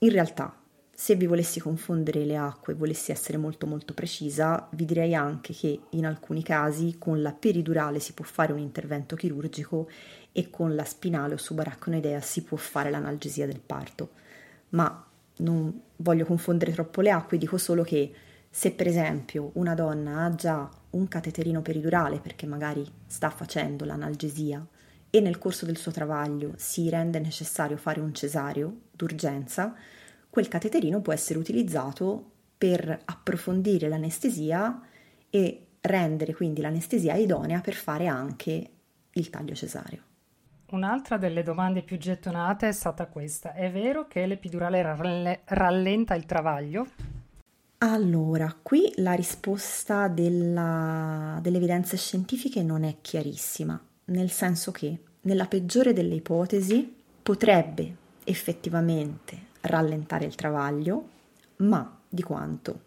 In 0.00 0.10
realtà, 0.10 0.54
se 1.00 1.14
vi 1.14 1.26
volessi 1.26 1.60
confondere 1.60 2.24
le 2.24 2.36
acque 2.36 2.72
e 2.72 2.76
volessi 2.76 3.12
essere 3.12 3.38
molto 3.38 3.68
molto 3.68 3.94
precisa, 3.94 4.66
vi 4.72 4.84
direi 4.84 5.14
anche 5.14 5.52
che 5.52 5.78
in 5.90 6.04
alcuni 6.04 6.42
casi 6.42 6.96
con 6.98 7.22
la 7.22 7.32
peridurale 7.32 8.00
si 8.00 8.14
può 8.14 8.24
fare 8.24 8.52
un 8.52 8.58
intervento 8.58 9.14
chirurgico 9.14 9.88
e 10.32 10.50
con 10.50 10.74
la 10.74 10.82
spinale 10.82 11.34
o 11.34 11.36
subaracnoidea 11.36 12.20
si 12.20 12.42
può 12.42 12.56
fare 12.56 12.90
l'analgesia 12.90 13.46
del 13.46 13.60
parto. 13.64 14.10
Ma 14.70 15.06
non 15.36 15.82
voglio 15.98 16.24
confondere 16.24 16.72
troppo 16.72 17.00
le 17.00 17.12
acque, 17.12 17.38
dico 17.38 17.58
solo 17.58 17.84
che 17.84 18.12
se 18.50 18.72
per 18.72 18.88
esempio 18.88 19.52
una 19.54 19.74
donna 19.74 20.24
ha 20.24 20.34
già 20.34 20.68
un 20.90 21.06
cateterino 21.06 21.62
peridurale 21.62 22.18
perché 22.18 22.44
magari 22.44 22.84
sta 23.06 23.30
facendo 23.30 23.84
l'analgesia 23.84 24.66
e 25.10 25.20
nel 25.20 25.38
corso 25.38 25.64
del 25.64 25.76
suo 25.76 25.92
travaglio 25.92 26.54
si 26.56 26.90
rende 26.90 27.20
necessario 27.20 27.76
fare 27.76 28.00
un 28.00 28.12
cesareo 28.12 28.80
d'urgenza, 28.90 29.76
quel 30.30 30.48
cateterino 30.48 31.00
può 31.00 31.12
essere 31.12 31.38
utilizzato 31.38 32.30
per 32.58 33.02
approfondire 33.04 33.88
l'anestesia 33.88 34.80
e 35.30 35.66
rendere 35.80 36.34
quindi 36.34 36.60
l'anestesia 36.60 37.14
idonea 37.14 37.60
per 37.60 37.74
fare 37.74 38.06
anche 38.06 38.70
il 39.12 39.30
taglio 39.30 39.54
cesareo. 39.54 40.02
Un'altra 40.70 41.16
delle 41.16 41.42
domande 41.42 41.82
più 41.82 41.96
gettonate 41.96 42.68
è 42.68 42.72
stata 42.72 43.06
questa: 43.06 43.54
è 43.54 43.70
vero 43.70 44.06
che 44.06 44.26
l'epidurale 44.26 44.82
rallenta 45.44 46.14
il 46.14 46.26
travaglio? 46.26 46.86
Allora, 47.78 48.54
qui 48.60 48.92
la 48.96 49.12
risposta 49.12 50.08
della, 50.08 51.38
delle 51.40 51.56
evidenze 51.58 51.96
scientifiche 51.96 52.62
non 52.62 52.82
è 52.82 52.96
chiarissima, 53.00 53.80
nel 54.06 54.30
senso 54.30 54.72
che 54.72 54.98
nella 55.22 55.46
peggiore 55.46 55.92
delle 55.92 56.16
ipotesi 56.16 56.96
potrebbe 57.22 57.96
effettivamente 58.24 59.46
rallentare 59.68 60.24
il 60.24 60.34
travaglio, 60.34 61.08
ma 61.58 62.00
di 62.08 62.22
quanto? 62.22 62.80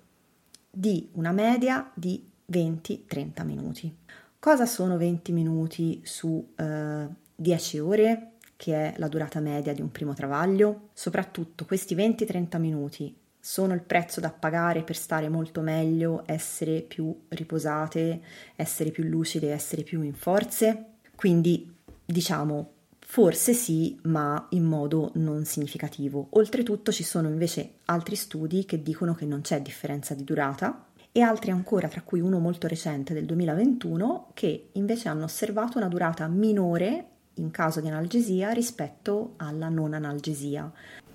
Di 0.70 1.10
una 1.14 1.32
media 1.32 1.90
di 1.94 2.30
20-30 2.52 3.46
minuti. 3.46 3.96
Cosa 4.40 4.66
sono 4.66 4.98
20 4.98 5.32
minuti 5.32 6.02
su 6.04 6.54
eh, 6.56 7.08
10 7.36 7.80
ore, 7.80 8.32
che 8.56 8.74
è 8.74 8.94
la 8.98 9.08
durata 9.08 9.40
media 9.40 9.74
di 9.74 9.82
un 9.82 9.92
primo 9.92 10.14
travaglio? 10.14 10.90
Soprattutto 10.94 11.66
questi 11.66 11.96
20-30 11.96 12.60
minuti 12.60 13.16
sono 13.40 13.74
il 13.74 13.82
prezzo 13.82 14.20
da 14.20 14.30
pagare 14.30 14.84
per 14.84 14.96
stare 14.96 15.28
molto 15.28 15.62
meglio, 15.62 16.24
essere 16.26 16.82
più 16.82 17.24
riposate, 17.30 18.22
essere 18.56 18.92
più 18.92 19.04
lucide, 19.04 19.52
essere 19.52 19.82
più 19.82 20.02
in 20.04 20.14
forze. 20.14 20.86
Quindi 21.16 21.76
diciamo 22.06 22.74
forse 23.12 23.52
sì, 23.52 24.00
ma 24.04 24.48
in 24.52 24.64
modo 24.64 25.12
non 25.16 25.44
significativo. 25.44 26.28
Oltretutto 26.30 26.94
ci 26.94 27.04
sono 27.04 27.28
invece 27.28 27.80
altri 27.88 28.16
studi 28.16 28.64
che 28.64 28.82
dicono 28.82 29.16
che 29.16 29.26
non 29.26 29.42
c'è 29.42 29.62
differenza 29.62 30.14
di 30.14 30.24
durata 30.24 30.86
e 31.12 31.20
altri 31.20 31.52
ancora, 31.52 31.90
tra 31.90 32.04
cui 32.04 32.22
uno 32.22 32.40
molto 32.40 32.68
recente 32.68 33.14
del 33.14 33.26
2021, 33.26 34.30
che 34.34 34.70
invece 34.72 35.10
hanno 35.10 35.26
osservato 35.26 35.78
una 35.78 35.90
durata 35.90 36.26
minore 36.30 37.08
in 37.34 37.52
caso 37.52 37.82
di 37.82 37.90
analgesia 37.90 38.52
rispetto 38.52 39.34
alla 39.36 39.68
non 39.68 39.94
analgesia. 39.94 40.72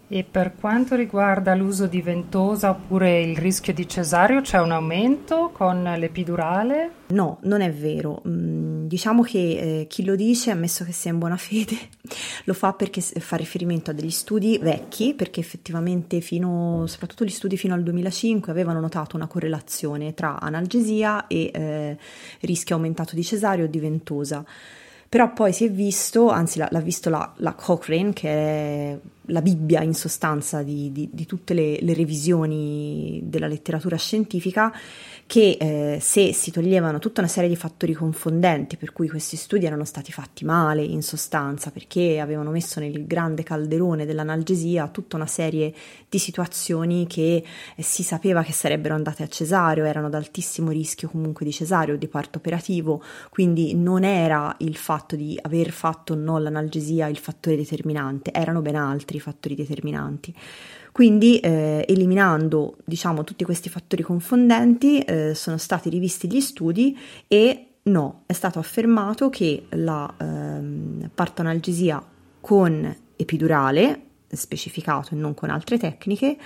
E 0.09 0.23
per 0.23 0.55
quanto 0.55 0.95
riguarda 0.95 1.55
l'uso 1.55 1.87
di 1.87 2.01
ventosa 2.01 2.71
oppure 2.71 3.23
il 3.23 3.37
rischio 3.39 3.73
di 3.73 3.89
cesareo, 3.89 4.43
c'è 4.43 4.61
un 4.61 4.71
aumento 4.71 5.51
con 5.53 5.83
l'epidurale? 5.83 6.91
No, 7.09 7.39
non 7.43 7.61
è 7.61 7.73
vero. 7.73 8.23
Mm, 8.29 8.76
diciamo 8.87 9.23
che 9.23 9.39
eh, 9.39 9.87
chi 9.89 10.05
lo 10.05 10.17
dice, 10.17 10.51
ammesso 10.51 10.85
che 10.85 10.93
sia 10.93 11.11
in 11.11 11.19
buona 11.19 11.37
fede, 11.37 11.77
lo 12.45 12.55
fa 12.55 12.73
perché 12.73 13.01
fa 13.01 13.37
riferimento 13.37 13.91
a 13.91 13.95
degli 13.95 14.11
studi 14.11 14.59
vecchi, 14.59 15.15
perché 15.15 15.41
effettivamente 15.41 16.21
fino, 16.21 16.85
soprattutto 16.87 17.25
gli 17.25 17.31
studi 17.31 17.57
fino 17.57 17.75
al 17.75 17.83
2005 17.83 18.51
avevano 18.51 18.81
notato 18.81 19.17
una 19.17 19.27
correlazione 19.27 20.15
tra 20.15 20.41
analgesia 20.41 21.27
e 21.27 21.51
eh, 21.53 21.99
rischio 22.41 22.77
aumentato 22.77 23.15
di 23.15 23.25
cesareo 23.25 23.65
o 23.65 23.69
di 23.69 23.79
ventosa. 23.79 24.45
Però 25.09 25.33
poi 25.33 25.53
si 25.53 25.65
è 25.65 25.71
visto, 25.71 26.31
anzi 26.31 26.59
l'ha, 26.59 26.69
l'ha 26.71 26.81
visto 26.81 27.11
la, 27.11 27.33
la, 27.37 27.55
Cochrane, 27.55 28.13
che 28.13 28.29
è 28.29 28.99
la 29.27 29.43
Bibbia 29.43 29.83
in 29.83 29.95
sostanza 29.95 30.63
di, 30.63 30.93
di, 30.93 31.09
di 31.13 31.27
tutte 31.27 31.55
le, 31.55 31.79
le 31.81 31.95
revisioni 31.95 33.21
della 33.25 33.47
letteratura 33.47 33.97
scientifica, 33.97 34.73
che 35.27 35.57
eh, 35.59 35.99
se 36.01 36.33
si 36.33 36.53
toglievano 36.53 37.01
tutta 37.01 37.21
una 37.21 37.29
serie 37.29 37.49
di 37.49 37.57
fattori 37.57 37.93
confondenti, 37.93 38.77
per 38.77 38.93
cui 38.93 39.09
questi 39.09 39.37
studi 39.37 39.67
erano 39.67 39.85
stati 39.85 40.13
fatti 40.13 40.45
male 40.45 40.85
in 40.85 41.03
sostanza, 41.03 41.71
perché 41.71 42.21
avevano 42.21 42.51
messo 42.51 42.79
nel 42.79 43.07
grande 43.07 43.43
calderone 43.43 44.07
dell'analgesia 44.07 44.89
tutta 44.89 45.17
una 45.17 45.27
serie 45.27 45.75
di 46.09 46.19
situazioni 46.19 47.07
che 47.09 47.43
eh, 47.75 47.83
si 47.83 48.05
sapeva 48.05 48.43
che 48.43 48.53
sarebbero 48.53 48.95
andate 48.95 49.25
a 49.25 49.29
cesareo, 49.29 49.85
erano 49.85 50.07
ad 50.07 50.15
altissimo 50.15 50.71
rischio 50.71 51.09
comunque 51.09 51.45
di 51.45 51.53
cesareo, 51.53 51.97
di 51.97 52.07
parto 52.07 52.39
operativo, 52.39 53.03
quindi 53.31 53.75
non 53.75 54.05
era 54.05 54.55
il 54.59 54.77
fatto 54.77 55.17
di 55.17 55.37
aver 55.43 55.71
fatto 55.71 56.13
o 56.13 56.17
no 56.17 56.39
l'analgesia 56.39 57.09
il 57.09 57.19
fattore 57.19 57.57
determinante, 57.57 58.33
erano 58.33 58.63
ben 58.63 58.77
altri 58.77 59.16
i 59.17 59.21
fattori 59.21 59.55
determinanti. 59.55 60.35
Quindi 60.93 61.39
eh, 61.41 61.85
eliminando 61.87 62.77
diciamo, 62.85 63.23
tutti 63.23 63.45
questi 63.45 63.69
fattori 63.69 64.03
confondenti 64.03 65.01
eh, 65.01 65.35
sono 65.35 65.59
stati 65.59 65.91
rivisti 65.91 66.27
gli 66.27 66.41
studi 66.41 66.97
e 67.29 67.67
no, 67.83 68.23
è 68.27 68.33
stato 68.33 68.59
affermato 68.59 69.29
che 69.29 69.67
la 69.71 70.13
ehm, 70.17 71.11
partoanalgesia 71.15 72.03
con 72.41 72.97
epidurale, 73.17 74.03
specificato 74.29 75.15
e 75.15 75.17
non 75.17 75.35
con 75.35 75.51
altre 75.51 75.79
tecniche, 75.79 76.37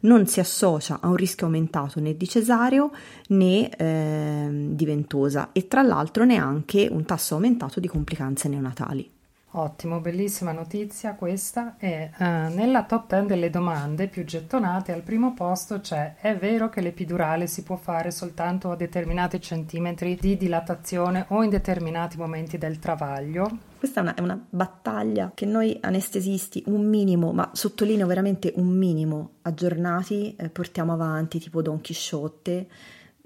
non 0.00 0.26
si 0.26 0.40
associa 0.40 0.98
a 1.00 1.08
un 1.08 1.16
rischio 1.16 1.46
aumentato 1.46 2.00
né 2.00 2.16
di 2.16 2.26
cesareo 2.26 2.90
né 3.28 3.68
eh, 3.76 4.48
di 4.70 4.84
ventosa 4.84 5.50
e 5.52 5.68
tra 5.68 5.82
l'altro 5.82 6.24
neanche 6.24 6.88
un 6.90 7.04
tasso 7.04 7.34
aumentato 7.34 7.80
di 7.80 7.88
complicanze 7.88 8.48
neonatali. 8.48 9.10
Ottimo, 9.52 9.98
bellissima 9.98 10.52
notizia 10.52 11.14
questa 11.14 11.74
e 11.76 12.12
uh, 12.16 12.22
nella 12.24 12.84
top 12.84 13.08
10 13.08 13.26
delle 13.26 13.50
domande 13.50 14.06
più 14.06 14.22
gettonate 14.22 14.92
al 14.92 15.02
primo 15.02 15.34
posto 15.34 15.80
c'è 15.80 16.14
è 16.20 16.36
vero 16.36 16.68
che 16.68 16.80
l'epidurale 16.80 17.48
si 17.48 17.64
può 17.64 17.74
fare 17.74 18.12
soltanto 18.12 18.70
a 18.70 18.76
determinati 18.76 19.40
centimetri 19.40 20.16
di 20.20 20.36
dilatazione 20.36 21.24
o 21.30 21.42
in 21.42 21.50
determinati 21.50 22.16
momenti 22.16 22.58
del 22.58 22.78
travaglio? 22.78 23.58
Questa 23.76 23.98
è 23.98 24.02
una, 24.04 24.14
è 24.14 24.20
una 24.20 24.40
battaglia 24.48 25.32
che 25.34 25.46
noi 25.46 25.76
anestesisti 25.80 26.62
un 26.66 26.86
minimo, 26.86 27.32
ma 27.32 27.50
sottolineo 27.52 28.06
veramente 28.06 28.52
un 28.54 28.68
minimo 28.68 29.30
aggiornati, 29.42 30.36
eh, 30.36 30.48
portiamo 30.48 30.92
avanti 30.92 31.40
tipo 31.40 31.60
Don 31.60 31.80
Chisciotte 31.80 32.68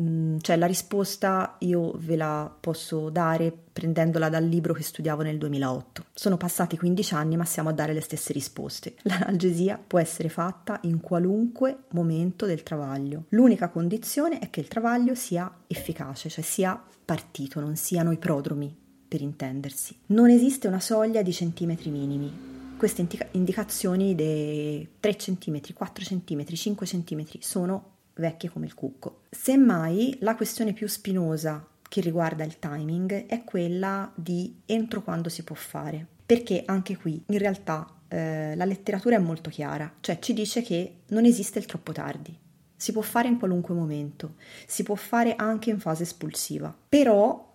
Mm, 0.03 0.39
cioè 0.41 0.57
la 0.57 0.67
risposta 0.67 1.57
io 1.61 1.93
ve 1.99 2.17
la 2.17 2.53
posso 2.59 3.11
dare 3.11 3.57
prendendola 3.73 4.29
dal 4.29 4.45
libro 4.45 4.73
che 4.73 4.83
studiavo 4.83 5.23
nel 5.23 5.39
2008. 5.39 6.07
Sono 6.13 6.37
passati 6.37 6.77
15 6.77 7.15
anni 7.15 7.37
ma 7.37 7.45
siamo 7.45 7.69
a 7.69 7.73
dare 7.73 7.93
le 7.93 8.01
stesse 8.01 8.33
risposte. 8.33 8.95
L'analgesia 9.03 9.81
può 9.85 9.99
essere 9.99 10.29
fatta 10.29 10.81
in 10.83 11.01
qualunque 11.01 11.85
momento 11.91 12.47
del 12.47 12.63
travaglio. 12.63 13.25
L'unica 13.31 13.69
condizione 13.69 14.39
è 14.41 14.51
che 14.51 14.61
il 14.61 14.69
travaglio 14.69 15.15
sia 15.15 15.53
efficace, 15.67 16.29
cioè 16.29 16.45
sia 16.45 16.83
partito, 17.05 17.61
non 17.61 17.77
siano 17.77 18.11
i 18.11 18.19
prodromi 18.19 18.75
per 19.07 19.21
intendersi. 19.21 19.97
Non 20.07 20.31
esiste 20.31 20.67
una 20.67 20.81
soglia 20.81 21.23
di 21.23 21.33
centimetri 21.33 21.91
minimi. 21.91 22.53
Queste 22.77 23.03
indica- 23.03 23.29
indicazioni 23.33 24.17
dei 24.17 24.89
3 24.99 25.17
cm, 25.17 25.61
4 25.73 26.05
cm, 26.05 26.45
5 26.45 26.87
cm 26.87 27.25
sono 27.39 27.93
vecchie 28.15 28.51
come 28.51 28.67
il 28.67 28.75
cucco. 28.75 29.23
Semmai 29.31 30.17
la 30.21 30.35
questione 30.35 30.73
più 30.73 30.87
spinosa 30.87 31.67
che 31.89 32.01
riguarda 32.01 32.45
il 32.45 32.59
timing 32.59 33.27
è 33.27 33.45
quella 33.45 34.11
di 34.15 34.63
entro 34.67 35.03
quando 35.03 35.29
si 35.29 35.45
può 35.45 35.55
fare, 35.55 36.07
perché 36.25 36.63
anche 36.67 36.97
qui 36.97 37.23
in 37.27 37.39
realtà 37.39 37.89
eh, 38.09 38.55
la 38.57 38.65
letteratura 38.65 39.17
è 39.17 39.21
molto 39.21 39.51
chiara, 39.51 39.93
cioè 40.01 40.19
ci 40.19 40.33
dice 40.33 40.63
che 40.63 41.03
non 41.09 41.25
esiste 41.25 41.59
il 41.59 41.67
troppo 41.67 41.93
tardi. 41.93 42.37
Si 42.77 42.93
può 42.93 43.03
fare 43.03 43.29
in 43.29 43.39
qualunque 43.39 43.75
momento, 43.75 44.35
si 44.67 44.83
può 44.83 44.95
fare 44.95 45.37
anche 45.37 45.71
in 45.71 45.79
fase 45.79 46.03
espulsiva, 46.03 46.75
però 46.89 47.55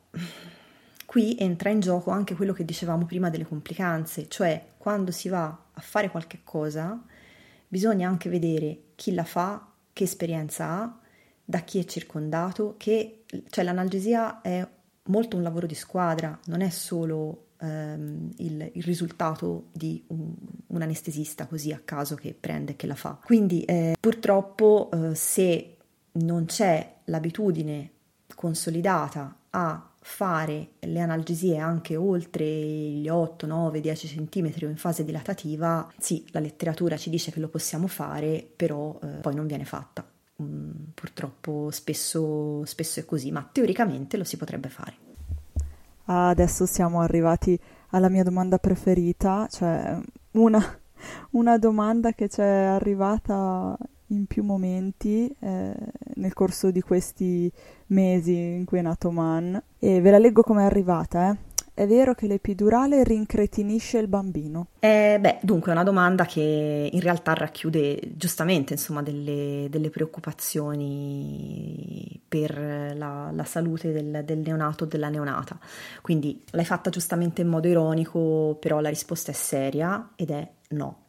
qui 1.06 1.36
entra 1.38 1.69
in 1.69 1.82
gioco 1.82 2.12
anche 2.12 2.36
quello 2.36 2.54
che 2.54 2.65
dicevamo 2.65 3.06
prima 3.06 3.30
delle 3.30 3.45
complicanze, 3.45 4.28
cioè 4.30 4.63
quando 4.78 5.12
si 5.12 5.28
va 5.28 5.45
a 5.74 5.82
fare 5.82 6.10
qualche 6.10 6.39
cosa 6.43 7.02
bisogna 7.67 8.08
anche 8.08 8.30
vedere 8.30 8.84
chi 8.95 9.13
la 9.13 9.24
fa, 9.24 9.68
che 10.00 10.06
esperienza 10.06 10.66
ha, 10.66 10.98
da 11.44 11.60
chi 11.60 11.78
è 11.78 11.84
circondato, 11.84 12.76
che 12.78 13.26
cioè 13.50 13.66
l'analgesia 13.66 14.40
è 14.40 14.66
molto 15.08 15.36
un 15.36 15.44
lavoro 15.44 15.68
di 15.68 15.76
squadra, 15.76 16.40
non 16.46 16.62
è 16.62 16.70
solo 16.70 17.48
ehm, 17.60 18.32
il, 18.38 18.72
il, 18.76 18.84
risultato 18.84 19.66
di 19.74 20.02
un, 20.08 20.34
un, 20.68 20.82
anestesista 20.82 21.48
così 21.48 21.74
a 21.74 21.82
caso 21.84 22.16
che 22.16 22.34
prende 22.40 22.72
e 22.72 22.76
che 22.78 22.88
la 22.88 22.96
fa. 22.96 23.20
Quindi 23.22 23.64
eh, 23.64 23.98
purtroppo 24.00 24.90
eh, 24.94 25.16
se 25.16 25.76
non 26.14 26.46
c'è 26.46 26.96
l'abitudine 27.06 27.92
consolidata 28.36 29.36
a 29.50 29.88
fare 30.10 30.72
le 30.80 31.00
analgesie 31.00 31.60
anche 31.60 31.95
oltre 31.95 32.43
gli 32.43 33.08
8, 33.08 33.45
9, 33.45 33.80
10 33.80 34.28
cm 34.28 34.52
o 34.63 34.65
in 34.65 34.76
fase 34.76 35.06
dilatativa, 35.06 35.88
sì, 36.00 36.26
la 36.32 36.39
letteratura 36.39 36.98
ci 36.98 37.12
dice 37.12 37.32
che 37.32 37.39
lo 37.39 37.48
possiamo 37.48 37.86
fare, 37.86 38.45
però 38.56 38.98
eh, 39.02 39.08
poi 39.22 39.36
non 39.36 39.45
viene 39.45 39.65
fatta. 39.65 40.04
Mm, 40.41 40.72
purtroppo 40.95 41.69
spesso, 41.69 42.65
spesso 42.65 43.00
è 43.00 43.06
così, 43.06 43.32
ma 43.32 43.48
teoricamente 43.50 44.17
lo 44.17 44.24
si 44.24 44.36
potrebbe 44.36 44.69
fare. 44.69 44.93
Adesso 46.06 46.65
siamo 46.65 47.02
arrivati 47.02 47.58
alla 47.89 48.10
mia 48.10 48.24
domanda 48.24 48.58
preferita, 48.58 49.48
cioè 49.50 49.95
una, 50.32 50.80
una 51.32 51.58
domanda 51.60 52.13
che 52.13 52.28
ci 52.30 52.41
è 52.41 52.43
arrivata 52.43 53.78
in 54.10 54.26
più 54.26 54.43
momenti 54.43 55.34
eh, 55.39 55.74
nel 56.15 56.34
corso 56.34 56.72
di 56.72 56.82
questi 56.82 57.52
mesi 57.88 58.36
in 58.36 58.65
cui 58.65 58.80
è 58.80 58.82
nato 58.82 59.12
Man 59.12 59.62
e 59.80 60.02
ve 60.02 60.12
la 60.12 60.17
leggo 60.17 60.41
come 60.41 60.62
è 60.62 60.65
arrivata, 60.65 61.32
eh. 61.32 61.48
È 61.80 61.88
vero 61.88 62.13
che 62.13 62.28
l'epidurale 62.28 63.06
rincretinisce 63.06 64.00
il 64.00 64.10
bambino? 64.10 64.67
Eh, 64.80 65.17
beh, 65.17 65.39
dunque 65.43 65.72
è 65.72 65.74
una 65.74 65.86
domanda 65.86 66.26
che 66.26 66.89
in 66.91 67.00
realtà 67.00 67.34
racchiude 67.34 68.02
giustamente 68.17 68.74
insomma, 68.74 69.02
delle, 69.02 69.67
delle 69.69 69.89
preoccupazioni 69.89 72.19
per 72.28 72.93
la, 72.98 73.32
la 73.32 73.43
salute 73.45 73.93
del, 73.93 74.24
del 74.26 74.39
neonato 74.39 74.84
o 74.84 74.88
della 74.88 75.08
neonata. 75.08 75.58
Quindi 76.02 76.43
l'hai 76.50 76.65
fatta 76.65 76.89
giustamente 76.89 77.43
in 77.43 77.48
modo 77.48 77.69
ironico, 77.69 78.58
però 78.60 78.82
la 78.82 78.89
risposta 78.89 79.32
è 79.32 79.34
seria 79.34 80.10
ed 80.17 80.32
è 80.32 80.45
no 80.72 81.09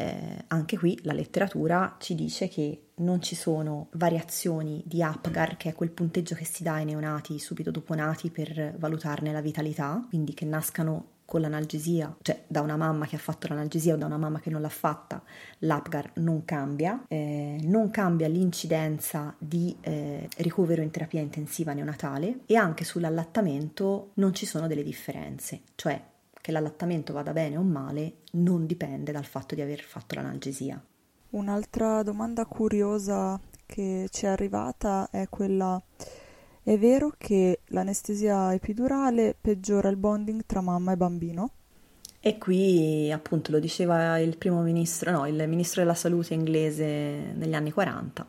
eh, 0.00 0.44
anche 0.48 0.78
qui 0.78 0.98
la 1.02 1.12
letteratura 1.12 1.96
ci 1.98 2.14
dice 2.14 2.48
che 2.48 2.86
non 2.96 3.20
ci 3.20 3.34
sono 3.34 3.88
variazioni 3.92 4.82
di 4.86 5.02
APGAR, 5.02 5.58
che 5.58 5.68
è 5.68 5.74
quel 5.74 5.90
punteggio 5.90 6.34
che 6.34 6.46
si 6.46 6.62
dà 6.62 6.74
ai 6.74 6.86
neonati 6.86 7.38
subito 7.38 7.70
dopo 7.70 7.94
nati 7.94 8.30
per 8.30 8.76
valutarne 8.78 9.30
la 9.30 9.42
vitalità, 9.42 10.02
quindi 10.08 10.32
che 10.32 10.46
nascano 10.46 11.18
con 11.26 11.42
l'analgesia, 11.42 12.16
cioè 12.22 12.42
da 12.48 12.60
una 12.60 12.76
mamma 12.76 13.06
che 13.06 13.16
ha 13.16 13.20
fatto 13.20 13.46
l'analgesia 13.46 13.94
o 13.94 13.96
da 13.96 14.06
una 14.06 14.16
mamma 14.16 14.40
che 14.40 14.50
non 14.50 14.62
l'ha 14.62 14.70
fatta, 14.70 15.22
l'APGAR 15.58 16.12
non 16.14 16.44
cambia, 16.44 17.04
eh, 17.06 17.58
non 17.62 17.90
cambia 17.90 18.26
l'incidenza 18.26 19.34
di 19.38 19.76
eh, 19.80 20.28
ricovero 20.38 20.82
in 20.82 20.90
terapia 20.90 21.20
intensiva 21.20 21.72
neonatale 21.72 22.40
e 22.46 22.56
anche 22.56 22.84
sull'allattamento 22.84 24.10
non 24.14 24.34
ci 24.34 24.46
sono 24.46 24.66
delle 24.66 24.82
differenze, 24.82 25.60
cioè 25.76 26.02
che 26.40 26.52
l'allattamento 26.52 27.12
vada 27.12 27.32
bene 27.32 27.56
o 27.56 27.62
male 27.62 28.18
non 28.32 28.66
dipende 28.66 29.12
dal 29.12 29.24
fatto 29.24 29.54
di 29.54 29.60
aver 29.60 29.80
fatto 29.80 30.14
l'analgesia. 30.14 30.82
Un'altra 31.30 32.02
domanda 32.02 32.44
curiosa 32.44 33.38
che 33.66 34.08
ci 34.10 34.24
è 34.24 34.28
arrivata 34.28 35.08
è 35.10 35.28
quella 35.28 35.80
è 36.62 36.76
vero 36.76 37.14
che 37.16 37.60
l'anestesia 37.66 38.52
epidurale 38.52 39.34
peggiora 39.40 39.88
il 39.88 39.96
bonding 39.96 40.42
tra 40.46 40.60
mamma 40.60 40.92
e 40.92 40.96
bambino? 40.96 41.50
E 42.20 42.36
qui 42.36 43.10
appunto 43.10 43.50
lo 43.50 43.58
diceva 43.58 44.18
il 44.18 44.36
primo 44.36 44.60
ministro, 44.60 45.10
no, 45.10 45.26
il 45.26 45.48
ministro 45.48 45.80
della 45.80 45.94
salute 45.94 46.34
inglese 46.34 47.32
negli 47.34 47.54
anni 47.54 47.72
40. 47.72 48.26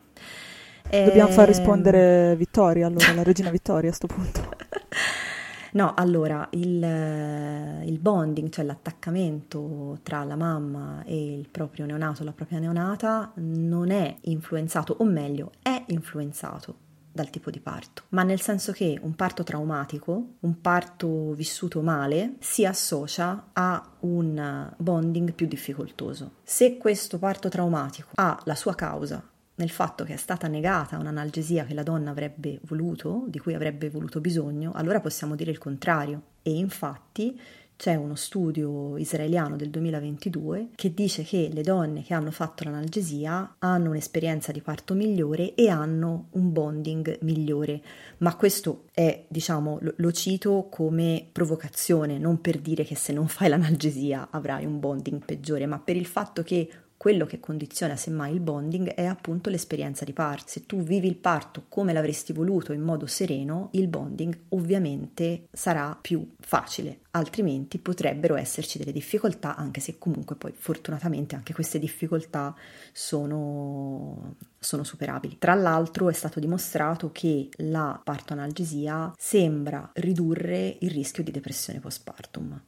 Dobbiamo 0.90 1.30
e... 1.30 1.34
far 1.34 1.48
rispondere 1.48 2.36
Vittoria, 2.38 2.88
allora, 2.88 3.14
la 3.14 3.24
regina 3.24 3.50
Vittoria 3.52 3.90
a 3.90 3.96
questo 3.96 4.08
punto. 4.08 4.50
No, 5.74 5.94
allora 5.96 6.48
il, 6.52 6.84
eh, 6.84 7.86
il, 7.86 8.00
bonding, 8.00 8.50
cioè 8.50 8.66
l'attaccamento 8.66 10.00
tra 10.04 10.24
la 10.24 10.36
mamma 10.36 11.04
e 11.06 11.38
il 11.38 11.48
proprio 11.50 11.86
neonato, 11.86 12.24
la 12.24 12.34
propria 12.34 12.60
neonata, 12.60 13.32
non 13.36 13.90
è 13.92 14.18
influenzato, 14.22 14.96
o 15.00 15.06
meglio, 15.06 15.52
è 15.62 15.84
influenzato 15.88 16.90
dal 17.14 17.30
tipo 17.30 17.52
di 17.52 17.60
parto, 17.60 18.04
ma 18.10 18.24
nel 18.24 18.40
senso 18.40 18.72
che 18.72 18.98
un 19.02 19.16
parto 19.16 19.44
traumatico, 19.44 20.36
un 20.40 20.62
parto 20.62 21.34
vissuto 21.34 21.82
male, 21.82 22.36
si 22.40 22.66
associa 22.66 23.50
a 23.52 23.84
un 24.02 24.74
bonding 24.78 25.34
più 25.34 25.46
difficoltoso. 25.46 26.32
Se 26.44 26.78
questo 26.78 27.18
parto 27.18 27.50
traumatico 27.50 28.10
ha 28.16 28.40
la 28.46 28.56
sua 28.56 28.76
causa 28.76 29.31
nel 29.56 29.70
fatto 29.70 30.04
che 30.04 30.14
è 30.14 30.18
stata 30.18 30.48
negata 30.48 30.98
un'analgesia 30.98 31.66
che 31.66 31.74
la 31.74 31.84
donna 31.84 32.12
avrebbe 32.12 32.60
voluto, 32.64 33.26
di 33.28 33.40
cui 33.40 33.54
avrebbe 33.54 33.90
voluto 33.90 34.20
bisogno, 34.20 34.72
allora 34.74 35.00
possiamo 35.00 35.36
dire 35.36 35.52
il 35.52 35.58
contrario. 35.58 36.22
E 36.42 36.52
infatti 36.52 37.40
c'è 37.82 37.96
uno 37.96 38.14
studio 38.14 38.96
israeliano 38.98 39.56
del 39.56 39.72
2022 39.72 40.70
che 40.76 40.94
dice 40.94 41.24
che 41.24 41.50
le 41.52 41.64
donne 41.64 42.04
che 42.04 42.14
hanno 42.14 42.30
fatto 42.30 42.64
l'analgesia 42.64 43.56
hanno 43.58 43.90
un'esperienza 43.90 44.52
di 44.52 44.62
parto 44.62 44.94
migliore 44.94 45.56
e 45.56 45.68
hanno 45.68 46.28
un 46.34 46.52
bonding 46.54 47.18
migliore, 47.22 47.82
ma 48.20 48.36
questo 48.36 48.86
è, 48.94 49.26
diciamo, 49.28 49.80
lo, 49.82 49.94
lo 49.96 50.12
cito 50.12 50.68
come 50.70 51.28
provocazione, 51.32 52.20
non 52.20 52.40
per 52.40 52.60
dire 52.60 52.84
che 52.84 52.96
se 52.96 53.14
non 53.14 53.28
fai 53.28 53.50
l'analgesia 53.50 54.28
avrai 54.30 54.64
un 54.64 54.80
bonding 54.80 55.26
peggiore, 55.26 55.66
ma 55.66 55.80
per 55.80 55.96
il 55.96 56.06
fatto 56.06 56.44
che 56.44 56.70
quello 57.02 57.26
che 57.26 57.40
condiziona 57.40 57.96
semmai 57.96 58.32
il 58.32 58.42
bonding 58.42 58.90
è 58.90 59.06
appunto 59.06 59.50
l'esperienza 59.50 60.06
di 60.06 60.14
parto. 60.14 60.44
Se 60.46 60.68
tu 60.68 60.84
vivi 60.84 61.08
il 61.08 61.16
parto 61.16 61.64
come 61.68 61.94
l'avresti 61.94 62.32
voluto 62.32 62.74
in 62.74 62.82
modo 62.82 63.08
sereno, 63.08 63.70
il 63.72 63.88
bonding 63.88 64.38
ovviamente 64.50 65.48
sarà 65.52 65.98
più 66.00 66.36
facile, 66.40 67.00
altrimenti 67.10 67.80
potrebbero 67.80 68.36
esserci 68.36 68.78
delle 68.78 68.92
difficoltà, 68.92 69.56
anche 69.56 69.80
se 69.80 69.98
comunque 69.98 70.36
poi 70.36 70.54
fortunatamente 70.56 71.34
anche 71.34 71.56
queste 71.56 71.80
difficoltà 71.80 72.54
sono, 72.92 74.36
sono 74.60 74.84
superabili. 74.84 75.40
Tra 75.40 75.56
l'altro 75.56 76.08
è 76.08 76.14
stato 76.14 76.40
dimostrato 76.40 77.12
che 77.12 77.50
la 77.64 78.00
partoanalgesia 78.04 79.12
sembra 79.18 79.90
ridurre 79.96 80.78
il 80.82 80.92
rischio 80.92 81.24
di 81.24 81.32
depressione 81.32 81.80
postpartum. 81.80 82.62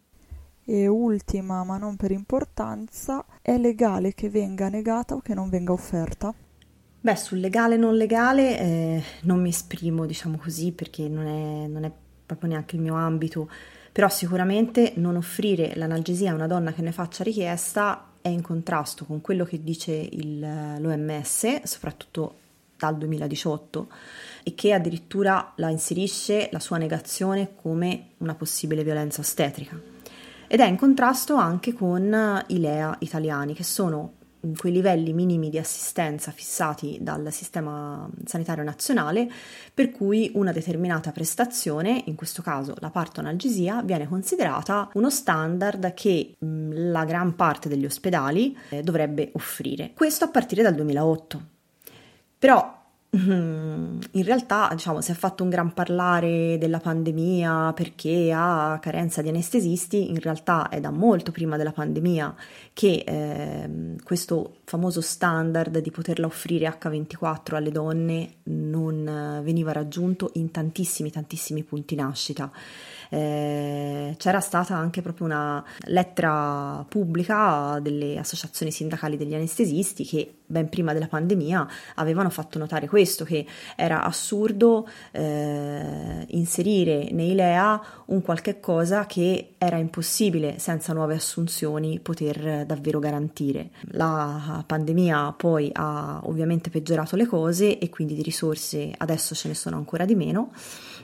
E 0.66 0.88
ultima, 0.88 1.64
ma 1.66 1.78
non 1.78 1.98
per 1.98 2.12
importanza, 2.12 3.26
è 3.42 3.58
legale 3.58 4.14
che 4.14 4.30
venga 4.30 4.70
negata 4.70 5.14
o 5.14 5.20
che 5.20 5.34
non 5.34 5.50
venga 5.50 5.74
offerta? 5.74 6.34
Beh, 7.02 7.16
sul 7.18 7.40
legale 7.40 7.76
e 7.76 7.78
non 7.78 7.98
legale 7.98 8.60
eh, 8.60 9.04
non 9.24 9.42
mi 9.42 9.50
esprimo, 9.50 10.06
diciamo 10.06 10.38
così, 10.38 10.72
perché 10.72 11.10
non 11.10 11.28
è, 11.28 11.68
non 11.68 11.84
è 11.84 11.92
proprio 12.26 12.50
neanche 12.52 12.78
il 12.78 12.82
mio 12.82 12.96
ambito, 12.96 13.50
però 13.92 14.08
sicuramente 14.08 14.94
non 14.96 15.18
offrire 15.18 15.74
l'analgesia 15.76 16.32
a 16.32 16.36
una 16.36 16.48
donna 16.48 16.72
che 16.72 16.82
ne 16.82 16.94
faccia 16.94 17.26
richiesta 17.26 18.12
è 18.22 18.30
in 18.30 18.42
contrasto 18.42 19.04
con 19.04 19.20
quello 19.20 19.44
che 19.44 19.62
dice 19.62 19.92
il, 19.92 20.40
l'OMS, 20.80 21.64
soprattutto 21.64 22.36
dal 22.78 22.98
2018, 22.98 23.90
e 24.44 24.56
che 24.56 24.72
addirittura 24.72 25.52
la 25.58 25.70
inserisce 25.70 26.48
la 26.54 26.60
sua 26.60 26.78
negazione 26.78 27.54
come 27.54 28.12
una 28.20 28.34
possibile 28.34 28.82
violenza 28.82 29.20
ostetrica 29.20 29.93
ed 30.54 30.60
è 30.60 30.68
in 30.68 30.78
contrasto 30.78 31.34
anche 31.34 31.74
con 31.74 32.44
i 32.46 32.60
LEA 32.60 32.98
italiani, 33.00 33.56
che 33.56 33.64
sono 33.64 34.18
quei 34.56 34.72
livelli 34.72 35.12
minimi 35.12 35.50
di 35.50 35.58
assistenza 35.58 36.30
fissati 36.30 37.00
dal 37.02 37.28
sistema 37.32 38.08
sanitario 38.24 38.64
nazionale, 38.64 39.28
per 39.74 39.90
cui 39.90 40.30
una 40.36 40.52
determinata 40.52 41.12
prestazione, 41.12 42.04
in 42.06 42.14
questo 42.14 42.44
caso 42.44 42.76
la 42.82 42.92
partoanalgesia, 42.92 43.82
viene 43.82 44.08
considerata 44.08 44.92
uno 44.94 45.10
standard 45.10 45.92
che 45.96 46.36
la 46.38 47.04
gran 47.04 47.36
parte 47.36 47.68
degli 47.68 47.86
ospedali 47.86 48.56
eh, 48.70 48.84
dovrebbe 48.84 49.32
offrire. 49.34 49.94
Questo 49.96 50.26
a 50.26 50.28
partire 50.28 50.62
dal 50.62 50.76
2008. 50.76 51.42
Però. 52.38 52.82
In 53.16 54.24
realtà, 54.24 54.70
diciamo, 54.72 55.00
si 55.00 55.12
è 55.12 55.14
fatto 55.14 55.44
un 55.44 55.50
gran 55.50 55.72
parlare 55.72 56.58
della 56.58 56.80
pandemia 56.80 57.72
perché 57.74 58.32
ha 58.36 58.80
carenza 58.82 59.22
di 59.22 59.30
anestesisti, 59.30 60.10
in 60.10 60.20
realtà 60.20 60.68
è 60.70 60.80
da 60.80 60.90
molto 60.90 61.32
prima 61.32 61.56
della 61.56 61.72
pandemia 61.72 62.36
che 62.74 63.04
eh, 63.06 63.96
questo 64.04 64.62
famoso 64.64 65.02
standard 65.02 65.78
di 65.78 65.92
poterla 65.92 66.26
offrire 66.26 66.68
H24 66.68 67.54
alle 67.54 67.72
donne 67.72 68.38
non 68.46 69.42
veniva 69.44 69.72
raggiunto 69.72 70.32
in 70.34 70.50
tantissimi, 70.50 71.12
tantissimi 71.12 71.62
punti 71.62 71.94
nascita 71.94 72.52
eh, 73.14 74.16
c'era 74.18 74.40
stata 74.40 74.76
anche 74.76 75.04
proprio 75.04 75.28
una 75.28 75.64
lettera 75.82 76.84
pubblica 76.90 77.78
delle 77.80 78.18
associazioni 78.18 78.72
sindacali 78.72 79.18
degli 79.18 79.36
anestesisti 79.36 80.04
che 80.04 80.38
ben 80.48 80.68
prima 80.68 80.94
della 80.94 81.08
pandemia 81.08 81.68
avevano 81.96 82.32
fatto 82.32 82.58
notare 82.58 82.88
questo, 82.88 83.24
che 83.24 83.46
era 83.76 84.04
assurdo 84.04 84.88
eh, 85.12 86.26
inserire 86.30 87.10
nei 87.12 87.36
LEA 87.36 87.80
un 88.06 88.24
qualche 88.24 88.60
cosa 88.60 89.06
che 89.06 89.54
era 89.60 89.78
impossibile 89.78 90.58
senza 90.58 90.94
nuove 90.94 91.14
assunzioni 91.14 92.00
poter 92.00 92.66
davvero 92.66 92.98
garantire. 92.98 93.70
La 93.92 94.64
pandemia 94.66 95.36
poi 95.38 95.70
ha 95.72 96.20
ovviamente 96.24 96.72
peggiorato 96.72 97.16
le 97.16 97.28
cose 97.28 97.78
e 97.78 97.90
quindi 97.90 98.16
di 98.16 98.24
risorse 98.24 98.92
adesso 98.98 99.36
ce 99.36 99.50
ne 99.50 99.54
sono 99.54 99.76
ancora 99.76 100.06
di 100.06 100.16
meno. 100.16 100.52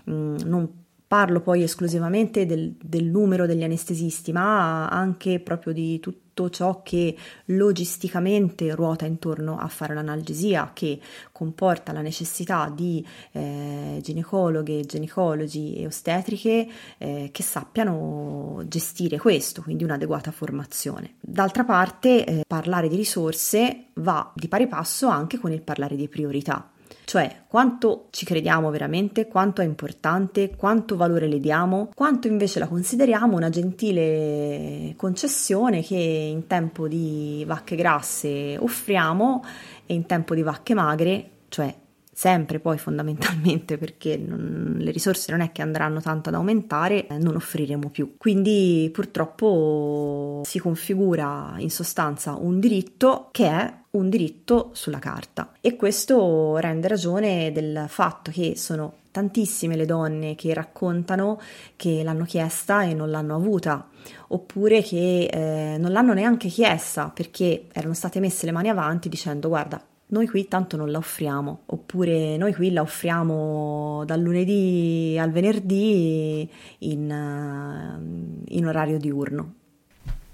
Mm, 0.10 0.38
non 0.46 0.88
Parlo 1.10 1.42
poi 1.42 1.64
esclusivamente 1.64 2.46
del, 2.46 2.76
del, 2.80 3.06
numero 3.06 3.48
degli 3.48 3.64
anestesisti, 3.64 4.32
ma 4.32 4.88
anche 4.90 5.40
proprio 5.40 5.74
di 5.74 6.00
tutto 6.00 6.52
ciò 6.52 6.84
che 6.84 7.18
logisticamente 7.46 8.76
ruota 8.76 9.08
intorno 9.08 9.58
a 9.58 9.68
fare 9.70 9.96
l'analgesia, 9.96 10.70
che 10.72 11.00
comporta 11.32 11.94
la 11.94 12.02
necessità 12.02 12.72
di 12.72 13.04
eh, 13.32 13.98
ginecologhe, 14.04 14.86
ginecologi 14.86 15.78
e 15.78 15.88
ostetriche 15.88 16.68
eh, 17.00 17.30
che 17.32 17.42
sappiano 17.42 18.62
gestire 18.68 19.18
questo, 19.18 19.64
quindi 19.64 19.84
un'adeguata 19.84 20.30
formazione. 20.30 21.16
D'altra 21.20 21.64
parte, 21.64 22.24
eh, 22.24 22.44
parlare 22.46 22.88
di 22.88 22.96
risorse 22.96 23.86
va 23.96 24.32
di 24.36 24.48
pari 24.48 24.68
passo 24.68 25.08
anche 25.08 25.40
con 25.40 25.52
il 25.52 25.64
parlare 25.64 25.96
di 25.96 26.08
priorità 26.08 26.70
cioè 27.10 27.46
quanto 27.48 28.06
ci 28.12 28.24
crediamo 28.24 28.70
veramente, 28.70 29.28
quanto 29.28 29.64
è 29.64 29.66
importante, 29.66 30.56
quanto 30.56 30.96
valore 30.96 31.28
le 31.28 31.40
diamo, 31.40 31.90
quanto 31.96 32.28
invece 32.28 32.60
la 32.60 32.68
consideriamo 32.68 33.36
una 33.36 33.50
gentile 33.50 34.94
concessione 34.96 35.82
che 35.82 35.96
in 35.96 36.46
tempo 36.46 36.88
di 36.88 37.44
vacche 37.48 37.76
grasse 37.76 38.58
offriamo 38.60 39.44
e 39.88 39.96
in 39.96 40.06
tempo 40.06 40.36
di 40.36 40.44
vacche 40.44 40.76
magre, 40.76 41.30
cioè 41.50 41.76
sempre 42.14 42.60
poi 42.60 42.78
fondamentalmente 42.78 43.80
perché 43.80 44.16
non, 44.16 44.76
le 44.78 44.92
risorse 44.92 45.32
non 45.32 45.42
è 45.42 45.52
che 45.52 45.64
andranno 45.64 46.02
tanto 46.02 46.30
ad 46.30 46.36
aumentare, 46.36 47.08
non 47.18 47.36
offriremo 47.36 47.90
più. 47.90 48.18
Quindi 48.18 48.88
purtroppo 48.94 50.44
si 50.46 50.60
configura 50.60 51.56
in 51.58 51.72
sostanza 51.72 52.36
un 52.36 52.60
diritto 52.60 53.30
che 53.32 53.48
è 53.48 53.74
un 53.92 54.10
diritto 54.10 54.70
sulla 54.74 55.00
carta 55.00 55.54
e 55.62 55.76
questo 55.76 56.58
rende 56.58 56.88
ragione 56.88 57.52
del 57.52 57.86
fatto 57.88 58.30
che 58.30 58.56
sono 58.56 58.98
tantissime 59.12 59.76
le 59.76 59.86
donne 59.86 60.36
che 60.36 60.54
raccontano 60.54 61.40
che 61.76 62.04
l'hanno 62.04 62.26
chiesta 62.26 62.84
e 62.84 62.94
non 62.94 63.10
l'hanno 63.10 63.36
avuta 63.36 63.88
oppure 64.28 64.84
che 64.84 65.26
eh, 65.26 65.78
non 65.80 65.92
l'hanno 65.92 66.14
neanche 66.14 66.50
chiesta 66.50 67.10
perché 67.14 67.66
erano 67.72 67.94
state 67.94 68.20
messe 68.20 68.46
le 68.46 68.52
mani 68.52 68.70
avanti 68.70 69.10
dicendo 69.10 69.48
guarda 69.48 69.84
noi 70.12 70.28
qui 70.28 70.48
tanto 70.48 70.76
non 70.76 70.90
la 70.90 70.98
offriamo, 70.98 71.64
oppure 71.68 72.36
noi 72.38 72.56
qui 72.56 72.72
la 72.72 72.82
offriamo 72.82 74.04
dal 74.08 74.20
lunedì 74.20 75.16
al 75.20 75.30
venerdì 75.30 76.50
in, 76.80 77.12
eh, 77.12 78.56
in 78.56 78.66
orario 78.66 78.98
diurno. 78.98 79.54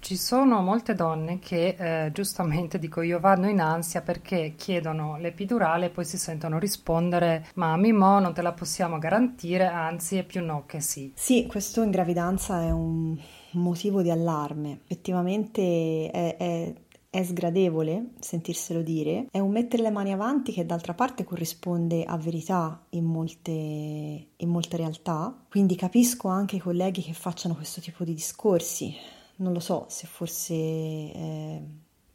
Ci 0.05 0.17
sono 0.17 0.61
molte 0.61 0.93
donne 0.93 1.39
che 1.39 1.75
eh, 1.79 2.11
giustamente 2.11 2.77
dico 2.77 3.01
io 3.01 3.19
vanno 3.19 3.49
in 3.49 3.59
ansia 3.59 4.03
perché 4.03 4.53
chiedono 4.55 5.17
l'epidurale 5.17 5.87
e 5.87 5.89
poi 5.89 6.05
si 6.05 6.19
sentono 6.19 6.59
rispondere 6.59 7.47
ma 7.55 7.75
Mimò 7.75 8.19
non 8.19 8.31
te 8.31 8.43
la 8.43 8.53
possiamo 8.53 8.99
garantire, 8.99 9.65
anzi 9.65 10.17
è 10.17 10.23
più 10.23 10.45
no 10.45 10.65
che 10.67 10.79
sì. 10.79 11.11
Sì, 11.15 11.47
questo 11.47 11.81
in 11.81 11.89
gravidanza 11.89 12.61
è 12.61 12.69
un 12.69 13.17
motivo 13.53 14.03
di 14.03 14.11
allarme, 14.11 14.81
effettivamente 14.83 16.11
è, 16.11 16.37
è 16.37 16.73
è 17.09 17.23
sgradevole 17.23 18.11
sentirselo 18.19 18.81
dire, 18.81 19.27
è 19.31 19.39
un 19.39 19.49
mettere 19.49 19.81
le 19.81 19.89
mani 19.89 20.11
avanti 20.11 20.51
che 20.51 20.65
d'altra 20.65 20.93
parte 20.93 21.23
corrisponde 21.23 22.03
a 22.03 22.17
verità 22.17 22.85
in 22.89 23.05
molte, 23.05 23.51
in 23.51 24.49
molte 24.49 24.75
realtà, 24.75 25.33
quindi 25.49 25.75
capisco 25.75 26.27
anche 26.27 26.57
i 26.57 26.59
colleghi 26.59 27.01
che 27.01 27.13
facciano 27.13 27.55
questo 27.55 27.79
tipo 27.79 28.03
di 28.03 28.13
discorsi, 28.13 28.93
non 29.37 29.53
lo 29.53 29.59
so 29.59 29.85
se 29.89 30.07
forse 30.07 30.53
eh, 30.53 31.61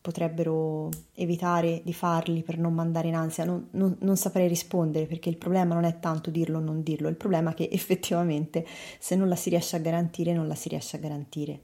potrebbero 0.01 0.89
evitare 1.15 1.83
di 1.85 1.93
farli 1.93 2.43
per 2.43 2.59
non 2.59 2.73
mandare 2.73 3.09
in 3.09 3.15
ansia, 3.15 3.45
non, 3.45 3.69
non, 3.73 3.97
non, 4.01 4.17
saprei 4.17 4.49
rispondere 4.49 5.07
perché 5.07 5.29
il 5.29 5.37
problema 5.37 5.75
non 5.75 5.85
è 5.85 5.99
tanto 6.01 6.31
dirlo 6.31 6.59
o 6.59 6.61
non 6.61 6.83
dirlo, 6.83 7.09
il 7.09 7.17
problema 7.17 7.51
è 7.51 7.55
che 7.55 7.69
effettivamente 7.73 8.67
se 8.99 9.17
non 9.17 9.29
la 9.29 9.37
si 9.37 9.51
riesce 9.51 9.77
a 9.77 9.81
garantire 9.81 10.33
non 10.33 10.49
la 10.49 10.55
si 10.55 10.69
riesce 10.69 10.97
a 10.97 11.01
garantire. 11.01 11.63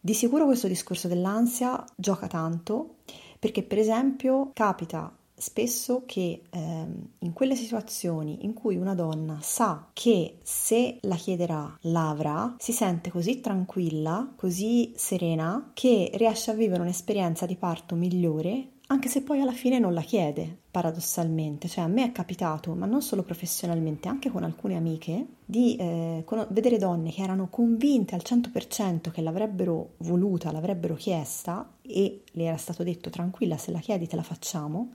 Di 0.00 0.12
sicuro 0.12 0.44
questo 0.44 0.68
discorso 0.68 1.08
dell'ansia 1.08 1.82
gioca 1.96 2.26
tanto 2.26 2.96
perché 3.38 3.62
per 3.62 3.78
esempio 3.78 4.50
capita 4.52 5.10
spesso 5.44 6.04
che 6.06 6.44
ehm, 6.48 7.08
in 7.18 7.32
quelle 7.34 7.54
situazioni 7.54 8.44
in 8.46 8.54
cui 8.54 8.76
una 8.76 8.94
donna 8.94 9.38
sa 9.42 9.90
che 9.92 10.38
se 10.42 10.96
la 11.02 11.16
chiederà 11.16 11.76
l'avrà, 11.82 12.54
si 12.58 12.72
sente 12.72 13.10
così 13.10 13.40
tranquilla, 13.40 14.32
così 14.36 14.94
serena, 14.96 15.70
che 15.74 16.10
riesce 16.14 16.50
a 16.50 16.54
vivere 16.54 16.80
un'esperienza 16.80 17.44
di 17.44 17.56
parto 17.56 17.94
migliore 17.94 18.68
anche 18.88 19.08
se 19.08 19.22
poi 19.22 19.40
alla 19.40 19.52
fine 19.52 19.78
non 19.78 19.94
la 19.94 20.02
chiede, 20.02 20.58
paradossalmente. 20.70 21.68
Cioè 21.68 21.84
a 21.84 21.88
me 21.88 22.04
è 22.04 22.12
capitato, 22.12 22.74
ma 22.74 22.84
non 22.84 23.00
solo 23.00 23.22
professionalmente, 23.22 24.08
anche 24.08 24.30
con 24.30 24.44
alcune 24.44 24.76
amiche, 24.76 25.26
di 25.44 25.74
eh, 25.76 26.22
con- 26.26 26.46
vedere 26.50 26.76
donne 26.76 27.10
che 27.10 27.22
erano 27.22 27.48
convinte 27.48 28.14
al 28.14 28.20
100% 28.22 29.10
che 29.10 29.22
l'avrebbero 29.22 29.94
voluta, 29.98 30.52
l'avrebbero 30.52 30.94
chiesta 30.96 31.76
e 31.80 32.24
le 32.30 32.44
era 32.44 32.58
stato 32.58 32.82
detto 32.82 33.08
tranquilla, 33.08 33.56
se 33.56 33.72
la 33.72 33.78
chiedi 33.78 34.06
te 34.06 34.16
la 34.16 34.22
facciamo, 34.22 34.90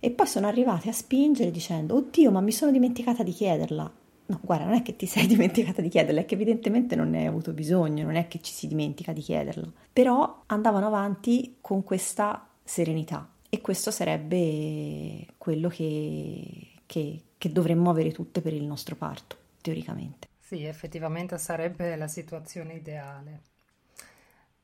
e 0.00 0.10
poi 0.10 0.26
sono 0.26 0.46
arrivate 0.46 0.88
a 0.88 0.92
spingere 0.92 1.50
dicendo, 1.50 1.96
oddio, 1.96 2.30
ma 2.30 2.40
mi 2.40 2.52
sono 2.52 2.72
dimenticata 2.72 3.22
di 3.22 3.32
chiederla. 3.32 3.92
No, 4.26 4.40
guarda, 4.42 4.64
non 4.64 4.74
è 4.74 4.82
che 4.82 4.96
ti 4.96 5.04
sei 5.06 5.26
dimenticata 5.26 5.82
di 5.82 5.88
chiederla, 5.88 6.20
è 6.20 6.24
che 6.24 6.34
evidentemente 6.34 6.96
non 6.96 7.10
ne 7.10 7.18
hai 7.18 7.26
avuto 7.26 7.52
bisogno, 7.52 8.04
non 8.04 8.16
è 8.16 8.26
che 8.26 8.40
ci 8.40 8.52
si 8.52 8.66
dimentica 8.66 9.12
di 9.12 9.20
chiederla. 9.20 9.70
Però 9.92 10.44
andavano 10.46 10.86
avanti 10.86 11.58
con 11.60 11.84
questa 11.84 12.48
serenità 12.64 13.28
e 13.50 13.60
questo 13.60 13.90
sarebbe 13.90 15.26
quello 15.36 15.68
che, 15.68 16.72
che, 16.86 17.22
che 17.36 17.52
dovremmo 17.52 17.90
avere 17.90 18.12
tutte 18.12 18.40
per 18.40 18.54
il 18.54 18.64
nostro 18.64 18.96
parto, 18.96 19.36
teoricamente. 19.60 20.28
Sì, 20.38 20.64
effettivamente 20.64 21.36
sarebbe 21.36 21.94
la 21.96 22.08
situazione 22.08 22.74
ideale. 22.74 23.42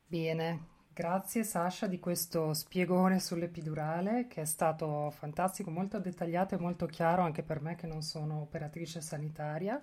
Bene, 0.07 0.75
Grazie 0.99 1.45
Sasha 1.45 1.87
di 1.87 2.01
questo 2.01 2.55
spiegone 2.55 3.21
sull'epidurale 3.21 4.29
che 4.29 4.41
è 4.41 4.45
stato 4.47 5.13
fantastico, 5.15 5.71
molto 5.71 5.99
dettagliato 5.99 6.55
e 6.55 6.59
molto 6.59 6.87
chiaro 6.87 7.21
anche 7.21 7.43
per 7.43 7.61
me 7.61 7.75
che 7.75 7.87
non 7.87 8.01
sono 8.01 8.41
operatrice 8.41 9.03
sanitaria 9.03 9.79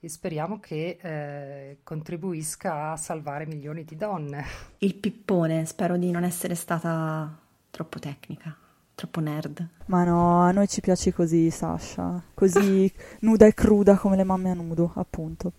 e 0.00 0.08
speriamo 0.08 0.58
che 0.58 0.98
eh, 1.00 1.78
contribuisca 1.84 2.90
a 2.90 2.96
salvare 2.96 3.46
milioni 3.46 3.84
di 3.84 3.94
donne. 3.94 4.44
Il 4.78 4.96
pippone, 4.96 5.64
spero 5.64 5.96
di 5.96 6.10
non 6.10 6.24
essere 6.24 6.56
stata 6.56 7.38
troppo 7.70 8.00
tecnica, 8.00 8.52
troppo 8.96 9.20
nerd. 9.20 9.64
Ma 9.86 10.02
no, 10.02 10.40
a 10.40 10.50
noi 10.50 10.66
ci 10.66 10.80
piace 10.80 11.12
così 11.12 11.50
Sasha, 11.50 12.20
così 12.34 12.92
nuda 13.22 13.46
e 13.46 13.54
cruda 13.54 13.96
come 13.96 14.16
le 14.16 14.24
mamme 14.24 14.50
a 14.50 14.54
nudo, 14.54 14.90
appunto. 14.96 15.52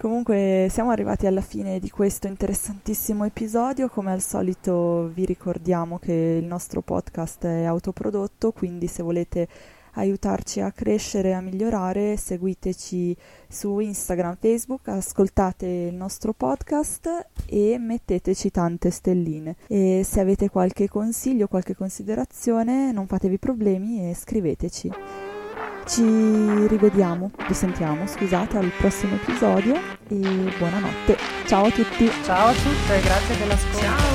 Comunque 0.00 0.68
siamo 0.70 0.90
arrivati 0.90 1.26
alla 1.26 1.40
fine 1.40 1.80
di 1.80 1.90
questo 1.90 2.28
interessantissimo 2.28 3.24
episodio, 3.24 3.88
come 3.88 4.12
al 4.12 4.20
solito 4.20 5.10
vi 5.12 5.24
ricordiamo 5.24 5.98
che 5.98 6.38
il 6.40 6.44
nostro 6.44 6.82
podcast 6.82 7.44
è 7.44 7.64
autoprodotto, 7.64 8.52
quindi 8.52 8.86
se 8.86 9.02
volete 9.02 9.48
aiutarci 9.94 10.60
a 10.60 10.70
crescere 10.70 11.30
e 11.30 11.32
a 11.32 11.40
migliorare 11.40 12.16
seguiteci 12.16 13.16
su 13.48 13.80
Instagram, 13.80 14.36
Facebook, 14.38 14.86
ascoltate 14.86 15.66
il 15.66 15.94
nostro 15.96 16.32
podcast 16.32 17.30
e 17.46 17.76
metteteci 17.80 18.52
tante 18.52 18.90
stelline. 18.90 19.56
E 19.66 20.02
se 20.04 20.20
avete 20.20 20.48
qualche 20.48 20.88
consiglio, 20.88 21.48
qualche 21.48 21.74
considerazione, 21.74 22.92
non 22.92 23.08
fatevi 23.08 23.38
problemi 23.38 24.08
e 24.08 24.14
scriveteci. 24.14 24.92
Ci 25.88 26.02
rivediamo, 26.66 27.30
risentiamo, 27.46 28.06
scusate, 28.06 28.58
al 28.58 28.70
prossimo 28.76 29.14
episodio 29.14 29.74
e 29.74 30.54
buonanotte. 30.58 31.16
Ciao 31.46 31.64
a 31.64 31.70
tutti. 31.70 32.10
Ciao 32.24 32.48
a 32.48 32.52
tutte, 32.52 33.00
grazie 33.00 33.38
dell'ascolto. 33.38 33.78
Ciao. 33.78 34.07